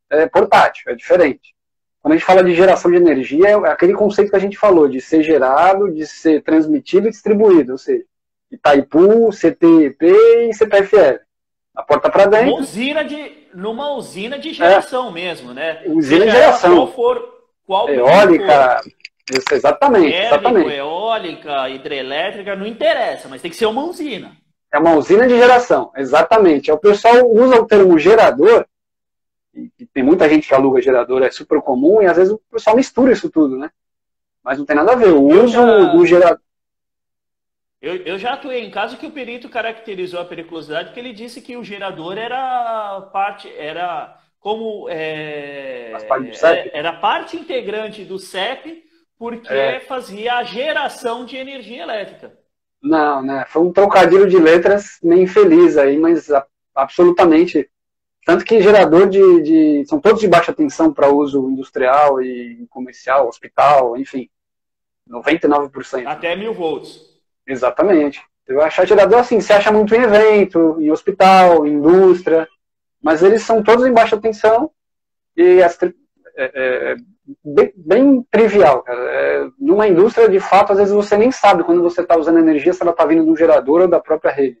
[0.09, 1.55] é, portátil, é diferente.
[2.01, 4.87] Quando a gente fala de geração de energia, é aquele conceito que a gente falou,
[4.87, 8.03] de ser gerado, de ser transmitido e distribuído, ou seja,
[8.51, 11.19] Itaipu, CTP e CPFL.
[11.75, 12.53] A porta para dentro.
[12.53, 15.11] Uma usina de, numa usina de geração é.
[15.11, 15.83] mesmo, né?
[15.87, 16.75] Usina de geração.
[16.75, 17.33] Qual for,
[17.65, 18.81] qual Eólica,
[19.29, 20.75] isso, exatamente, Térmico, exatamente.
[20.75, 24.35] Eólica, hidrelétrica, não interessa, mas tem que ser uma usina.
[24.71, 26.71] É uma usina de geração, exatamente.
[26.71, 28.65] O pessoal usa o termo gerador,
[29.53, 32.75] e tem muita gente que aluga gerador, é super comum, e às vezes o pessoal
[32.75, 33.69] mistura isso tudo, né?
[34.43, 35.09] Mas não tem nada a ver.
[35.09, 35.83] O uso já...
[35.91, 36.39] do gerador.
[37.81, 41.41] Eu, eu, já atuei em caso que o perito caracterizou a periculosidade porque ele disse
[41.41, 48.83] que o gerador era parte, era como é, é era parte integrante do CEP
[49.21, 49.79] porque é.
[49.81, 52.35] fazia a geração de energia elétrica.
[52.81, 53.45] Não, né?
[53.47, 56.27] Foi um trocadilho de letras meio infeliz aí, mas
[56.73, 57.69] absolutamente.
[58.25, 63.27] Tanto que gerador de, de são todos de baixa tensão para uso industrial e comercial,
[63.27, 64.27] hospital, enfim.
[65.07, 66.07] 99%.
[66.07, 67.01] Até mil volts.
[67.45, 68.23] Exatamente.
[68.47, 72.49] Eu achar gerador assim, se acha muito em evento, em hospital, em indústria,
[72.99, 74.71] mas eles são todos em baixa tensão
[75.37, 75.77] e as,
[76.35, 76.95] é, é,
[77.43, 78.99] bem, bem, trivial, cara.
[78.99, 82.73] É, numa indústria, de fato, às vezes você nem sabe quando você está usando energia
[82.73, 84.57] se ela está vindo do gerador ou da própria rede.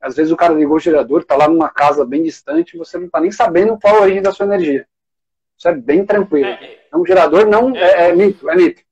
[0.00, 3.06] Às vezes o cara ligou o gerador, está lá numa casa bem distante, você não
[3.06, 4.86] está nem sabendo qual a origem da sua energia.
[5.56, 6.48] Isso é bem tranquilo.
[6.48, 8.82] É, então, o gerador não é, é, é mito, é mito.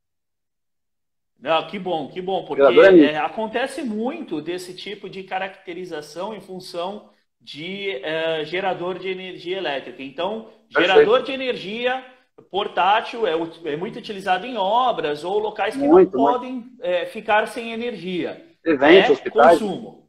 [1.41, 7.09] Não, que bom, que bom, porque é, acontece muito desse tipo de caracterização em função
[7.41, 10.03] de é, gerador de energia elétrica.
[10.03, 10.81] Então, Perfeito.
[10.81, 12.05] gerador de energia
[12.51, 13.33] portátil é,
[13.65, 18.47] é, muito utilizado em obras ou locais que muito, não podem é, ficar sem energia.
[18.65, 19.59] Eventos, é hospitais.
[19.59, 20.09] Consumo.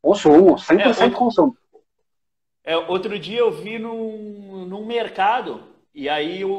[0.00, 1.56] Consumo, 100% é, outro, consumo.
[2.64, 5.62] É, outro dia eu vi num, num mercado
[5.94, 6.50] e aí o,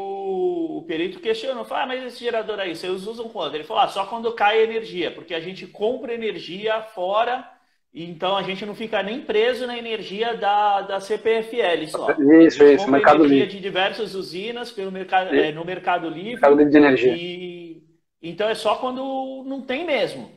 [0.78, 3.56] o perito questionou, falou, ah, mas esse gerador aí, vocês usam quando?
[3.56, 7.50] Ele falou, ah, só quando cai energia, porque a gente compra energia fora,
[7.94, 12.12] então a gente não fica nem preso na energia da, da CPFL só.
[12.42, 13.56] Isso, isso, Mercado energia Livre.
[13.56, 16.32] de diversas usinas pelo mercado, é, no Mercado Livre.
[16.32, 17.16] Mercado Livre de Energia.
[17.16, 17.84] E,
[18.20, 20.32] então é só quando não tem mesmo.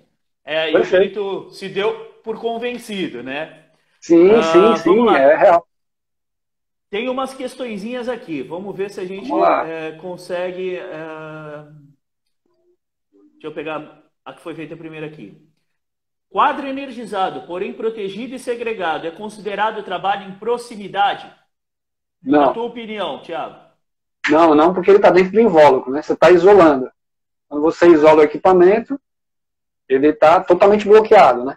[0.44, 3.64] É, e o perito se deu por convencido, né?
[4.00, 5.66] Sim, ah, sim, sim, é real.
[6.90, 8.42] Tem umas questõezinhas aqui.
[8.42, 9.30] Vamos ver se a gente
[9.66, 10.76] é, consegue.
[10.76, 11.64] É...
[13.32, 15.36] Deixa eu pegar a que foi feita primeiro aqui.
[16.28, 21.32] Quadro energizado, porém protegido e segregado, é considerado trabalho em proximidade?
[22.22, 22.46] Não.
[22.46, 23.56] Na tua opinião, Tiago?
[24.28, 26.02] Não, não, porque ele está dentro do invólucro, né?
[26.02, 26.90] Você está isolando.
[27.48, 29.00] Quando você isola o equipamento,
[29.88, 31.56] ele está totalmente bloqueado, né?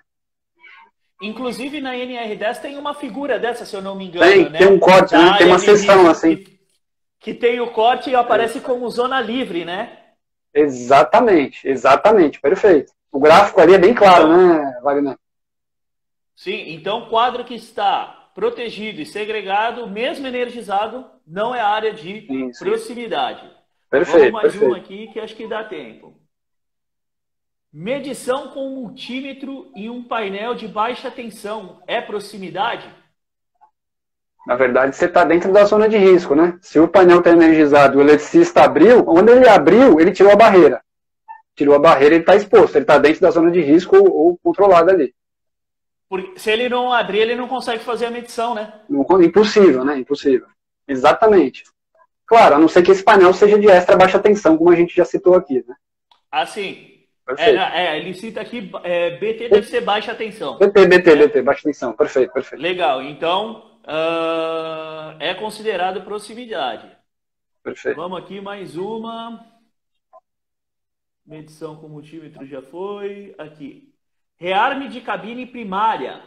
[1.22, 4.32] Inclusive na NR10 tem uma figura dessa, se eu não me engano.
[4.32, 4.60] Tem, né?
[4.60, 5.38] tem um corte, né?
[5.38, 6.38] tem uma seção assim.
[6.38, 6.60] Que,
[7.20, 9.98] que, tem o corte e aparece como zona livre, né?
[10.54, 12.94] Exatamente, exatamente, perfeito.
[13.12, 15.18] O gráfico ali é bem claro, né, Wagner?
[16.36, 22.48] Sim, então o quadro que está protegido e segregado, mesmo energizado, não é área de
[22.48, 22.64] Isso.
[22.64, 23.50] proximidade.
[23.90, 24.20] Perfeito.
[24.20, 24.68] Vamos mais perfeito.
[24.68, 26.16] uma aqui que acho que dá tempo.
[27.72, 32.90] Medição com multímetro e um painel de baixa tensão é proximidade?
[34.48, 36.58] Na verdade, você está dentro da zona de risco, né?
[36.62, 40.82] Se o painel está energizado o eletricista abriu, quando ele abriu, ele tirou a barreira.
[41.60, 44.92] Tirou a barreira, ele está exposto, ele está dentro da zona de risco ou, controlado
[44.92, 45.14] ali.
[46.08, 48.76] Porque se ele não abrir, ele não consegue fazer a medição, né?
[49.22, 49.98] Impossível, né?
[49.98, 50.48] Impossível.
[50.88, 51.66] Exatamente.
[52.26, 54.96] Claro, a não ser que esse painel seja de extra baixa tensão, como a gente
[54.96, 55.76] já citou aqui, né?
[56.32, 57.04] Assim,
[57.38, 60.58] é, é, ele cita aqui, é, BT deve ser baixa tensão.
[60.58, 62.62] BT, BT, BT, baixa tensão, perfeito, perfeito.
[62.62, 66.90] Legal, então uh, é considerado proximidade.
[67.62, 67.98] Perfeito.
[67.98, 69.59] Vamos aqui mais uma.
[71.30, 73.36] Medição com multímetro já foi.
[73.38, 73.94] Aqui.
[74.36, 76.22] Rearme de cabine primária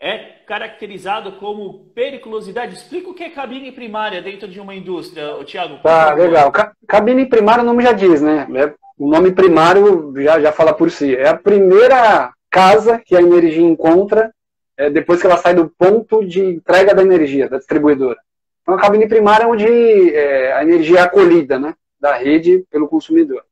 [0.00, 2.74] é caracterizado como periculosidade.
[2.74, 5.82] Explica o que é cabine primária dentro de uma indústria, Tiago.
[5.82, 6.50] Tá, legal.
[6.88, 8.48] Cabine primária o nome já diz, né?
[8.54, 11.14] É o nome primário já, já fala por si.
[11.14, 14.32] É a primeira casa que a energia encontra
[14.78, 18.18] é, depois que ela sai do ponto de entrega da energia, da distribuidora.
[18.62, 22.88] Então, a cabine primária é onde é, a energia é acolhida né, da rede pelo
[22.88, 23.44] consumidor.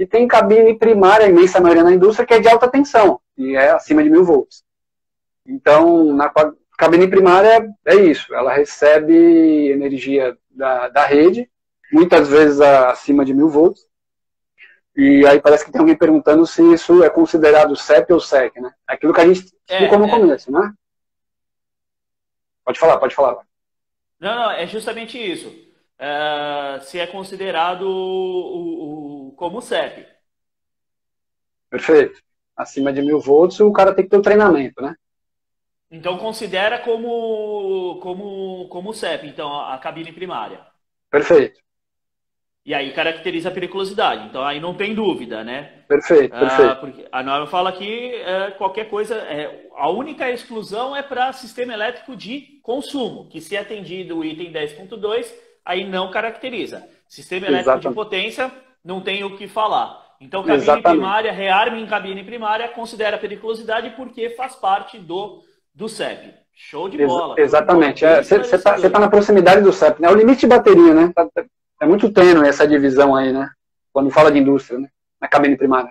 [0.00, 3.54] E tem cabine primária, a imensa maioria na indústria, que é de alta tensão, e
[3.54, 4.64] é acima de mil volts.
[5.46, 6.32] Então, na
[6.78, 11.50] cabine primária é isso, ela recebe energia da, da rede,
[11.92, 13.86] muitas vezes acima de mil volts,
[14.96, 18.72] E aí parece que tem alguém perguntando se isso é considerado CEP ou SEC, né?
[18.86, 20.10] Aquilo que a gente explicou é, no é.
[20.10, 20.72] começo, né?
[22.64, 23.36] Pode falar, pode falar.
[24.18, 25.54] Não, não, é justamente isso.
[26.00, 30.06] Uh, se é considerado o, o, como CEP.
[31.68, 32.22] Perfeito.
[32.56, 34.94] Acima de mil volts, o cara tem que ter o treinamento, né?
[35.90, 40.64] Então considera como como como CEP, então a cabine primária.
[41.10, 41.60] Perfeito.
[42.64, 44.26] E aí caracteriza a periculosidade.
[44.26, 45.84] Então aí não tem dúvida, né?
[45.86, 46.76] Perfeito, ah, perfeito.
[46.80, 51.74] porque a norma fala que é, qualquer coisa, é, a única exclusão é para sistema
[51.74, 56.84] elétrico de consumo, que se atendido o item 10.2, aí não caracteriza.
[57.08, 57.88] Sistema elétrico Exatamente.
[57.88, 58.52] de potência,
[58.84, 60.16] não tem o que falar.
[60.20, 60.98] Então, cabine Exatamente.
[60.98, 65.42] primária, rearme em cabine primária, considera periculosidade porque faz parte do,
[65.74, 66.34] do CEP.
[66.52, 67.36] Show de bola.
[67.38, 68.04] Ex exatamente.
[68.04, 70.08] Você é, está tá na proximidade do CEP, né?
[70.08, 71.12] É o limite de bateria, né?
[71.14, 71.44] Tá, tá,
[71.80, 73.48] é muito tênue essa divisão aí, né?
[73.92, 74.88] Quando fala de indústria, né?
[75.20, 75.90] Na cabine primária.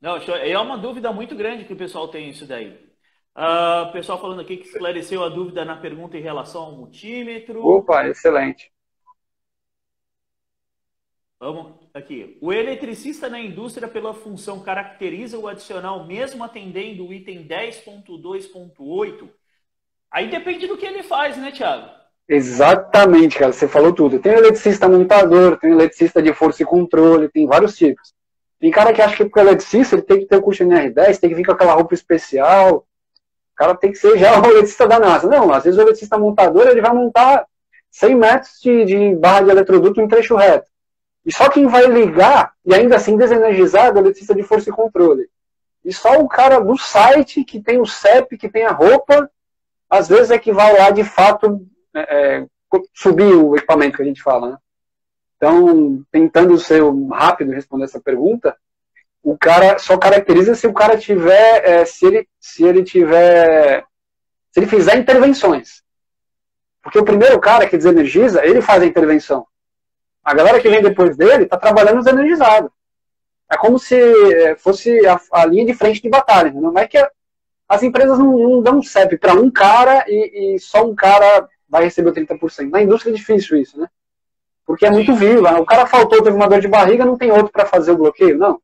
[0.00, 2.76] Não, é uma dúvida muito grande que o pessoal tem isso daí.
[3.34, 7.66] Uh, pessoal falando aqui que esclareceu a dúvida na pergunta em relação ao multímetro.
[7.66, 8.70] Opa, excelente.
[11.40, 12.38] Vamos aqui.
[12.40, 19.28] O eletricista na indústria, pela função, caracteriza o adicional mesmo atendendo o item 10.2.8?
[20.10, 21.88] Aí depende do que ele faz, né, Thiago?
[22.28, 23.52] Exatamente, cara.
[23.52, 24.20] Você falou tudo.
[24.20, 28.14] Tem eletricista montador, tem eletricista de força e controle, tem vários tipos.
[28.60, 31.18] Tem cara que acha que porque é eletricista ele tem que ter o curso NR10,
[31.18, 32.86] tem que vir com aquela roupa especial.
[33.52, 35.28] O cara tem que ser já o eletricista da NASA.
[35.28, 37.46] Não, às vezes o eletricista montador ele vai montar
[37.90, 40.70] 100 metros de, de barra de eletroduto em trecho reto.
[41.24, 44.72] E só quem vai ligar, e ainda assim desenergizado, é o eletricista de força e
[44.72, 45.28] controle.
[45.84, 49.30] E só o cara do site, que tem o CEP, que tem a roupa,
[49.88, 52.46] às vezes é que vai lá de fato é, é
[52.94, 54.52] subir o equipamento que a gente fala.
[54.52, 54.56] Né?
[55.36, 58.56] Então, tentando ser rápido responder essa pergunta,
[59.22, 63.84] o cara só caracteriza se o cara tiver, é, se ele, se ele tiver,
[64.50, 65.82] se ele fizer intervenções.
[66.82, 69.46] Porque o primeiro cara que desenergiza, ele faz a intervenção.
[70.24, 72.72] A galera que vem depois dele está trabalhando desenergizado.
[73.50, 76.50] É como se é, fosse a, a, linha de frente de batalha.
[76.52, 77.08] Não é que a,
[77.68, 81.84] as empresas não, não dão CEP para um cara e, e, só um cara vai
[81.84, 82.70] receber 30%.
[82.70, 83.88] Na indústria é difícil isso, né?
[84.64, 85.60] Porque é muito viva.
[85.60, 88.38] O cara faltou, teve uma dor de barriga, não tem outro para fazer o bloqueio,
[88.38, 88.60] não.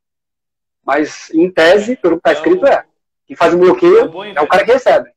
[0.88, 2.82] Mas, em tese, pelo que está é escrito, é.
[3.26, 5.10] Quem faz o bloqueio é, é o cara que recebe.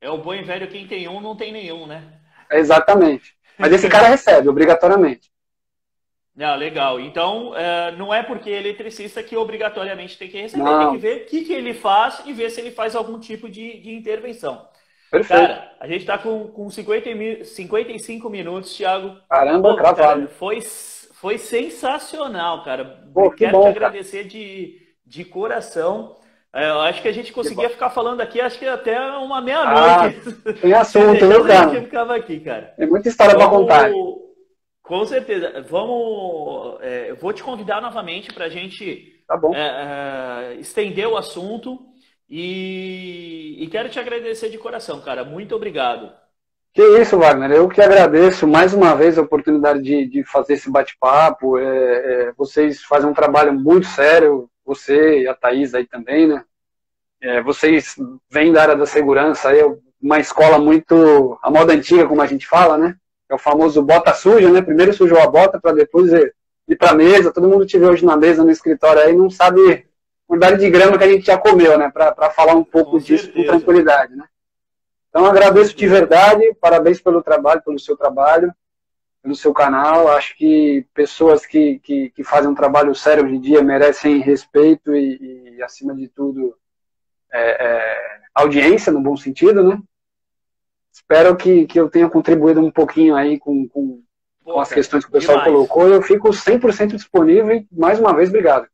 [0.00, 2.02] É o bom e velho, quem tem um não tem nenhum, né?
[2.50, 3.36] exatamente.
[3.58, 5.30] Mas esse cara recebe, obrigatoriamente.
[6.34, 6.98] Não, legal.
[6.98, 10.62] Então, é, não é porque é eletricista que obrigatoriamente tem que receber.
[10.62, 10.78] Não.
[10.78, 13.50] Tem que ver o que, que ele faz e ver se ele faz algum tipo
[13.50, 14.66] de, de intervenção.
[15.10, 15.46] Perfeito.
[15.46, 19.18] Cara, a gente está com, com 50, 55 minutos, Thiago.
[19.28, 20.62] Caramba, Pô, Cara, foi,
[21.20, 23.04] foi sensacional, cara.
[23.12, 26.16] Pô, Quero bom, te agradecer de, de coração.
[26.52, 30.18] É, eu acho que a gente conseguia ficar falando aqui, acho que até uma meia-noite.
[30.46, 31.82] Ah, tem assunto, né, cara?
[31.82, 32.72] ficava aqui, cara.
[32.76, 33.90] Tem muita história para contar.
[34.82, 35.62] Com certeza.
[35.68, 36.80] Vamos.
[36.80, 41.78] É, eu vou te convidar novamente para a gente tá é, é, estender o assunto
[42.28, 45.22] e, e, quero te agradecer de coração, cara.
[45.22, 46.10] Muito obrigado.
[46.72, 47.50] Que isso, Wagner.
[47.50, 51.58] Eu que agradeço mais uma vez a oportunidade de, de fazer esse bate-papo.
[51.58, 56.44] É, é, vocês fazem um trabalho muito sério, você e a Thaís aí também, né?
[57.20, 57.96] É, vocês
[58.30, 59.60] vêm da área da segurança, aí,
[60.00, 62.96] uma escola muito a moda antiga, como a gente fala, né?
[63.30, 64.60] é o famoso bota suja, né?
[64.60, 66.34] Primeiro sujou a bota para depois ir,
[66.68, 67.32] ir para a mesa.
[67.32, 69.86] Todo mundo te vê hoje na mesa, no escritório aí, não sabe
[70.26, 71.90] quantidade de grama que a gente já comeu, né?
[71.90, 73.32] Para falar um pouco com disso certeza.
[73.32, 74.24] com tranquilidade, né?
[75.10, 78.54] Então agradeço de verdade, parabéns pelo trabalho, pelo seu trabalho,
[79.22, 80.08] pelo seu canal.
[80.08, 84.94] Acho que pessoas que, que, que fazem um trabalho sério hoje em dia merecem respeito
[84.94, 86.56] e, e acima de tudo,
[87.32, 89.78] é, é, audiência, no bom sentido, né?
[90.92, 94.02] espero que, que eu tenha contribuído um pouquinho aí com, com,
[94.44, 95.52] Pô, com as questões que o pessoal demais.
[95.52, 95.88] colocou.
[95.88, 98.68] Eu fico 100% disponível e, mais uma vez, obrigado.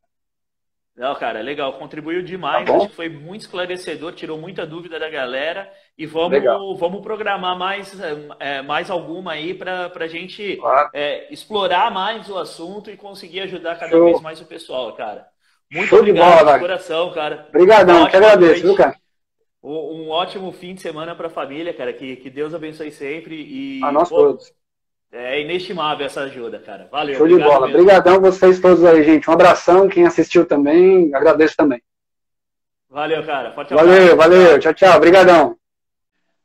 [0.97, 1.73] Não, cara, legal.
[1.73, 2.65] Contribuiu demais.
[2.65, 5.71] Tá Acho que foi muito esclarecedor, tirou muita dúvida da galera.
[5.95, 6.41] E vamos,
[6.79, 7.95] vamos programar mais,
[8.39, 10.89] é, mais alguma aí para a gente claro.
[10.93, 14.05] é, explorar mais o assunto e conseguir ajudar cada Show.
[14.05, 15.27] vez mais o pessoal, cara.
[15.71, 17.45] Muito Show obrigado de, bola, de coração, cara.
[17.49, 18.95] Obrigadão, que agradeço, viu, cara?
[19.61, 21.93] um, ótimo fim de semana para a família, cara.
[21.93, 23.35] Que, que Deus abençoe sempre.
[23.35, 24.51] E, a nós pô, todos.
[25.11, 26.87] É inestimável essa ajuda, cara.
[26.91, 27.15] Valeu.
[27.15, 27.67] Show de bola.
[27.67, 27.81] Mesmo.
[27.81, 29.29] Obrigadão vocês todos aí, gente.
[29.29, 29.87] Um abração.
[29.87, 31.81] Quem assistiu também, agradeço também.
[32.89, 33.51] Valeu, cara.
[33.51, 34.59] Forte valeu, valeu.
[34.59, 34.97] Tchau, tchau.
[34.97, 35.55] Obrigadão.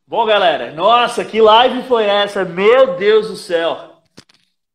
[0.06, 0.72] Bom, galera.
[0.72, 2.44] Nossa, que live foi essa?
[2.44, 4.02] Meu Deus do céu.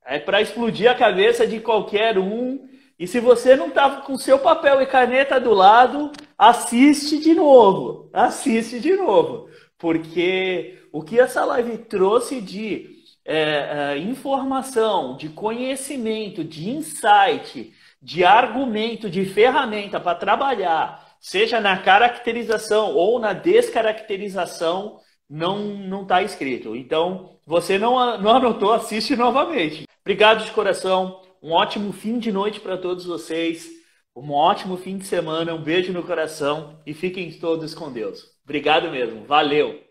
[0.05, 2.65] É para explodir a cabeça de qualquer um
[2.97, 8.09] E se você não estava com seu papel e caneta do lado, assiste de novo.
[8.11, 9.49] Assiste de novo.
[9.77, 12.97] Porque o que essa live trouxe de
[13.28, 21.78] é, é, informação, de conhecimento, de insight, de argumento, de ferramenta para trabalhar, seja na
[21.78, 26.73] caracterização ou na descaracterização, não não está escrito.
[26.73, 29.84] Então, você não, não anotou, assiste novamente.
[30.01, 31.21] Obrigado de coração.
[31.43, 33.67] Um ótimo fim de noite para todos vocês.
[34.15, 35.53] Um ótimo fim de semana.
[35.53, 38.23] Um beijo no coração e fiquem todos com Deus.
[38.45, 39.25] Obrigado mesmo.
[39.25, 39.86] Valeu.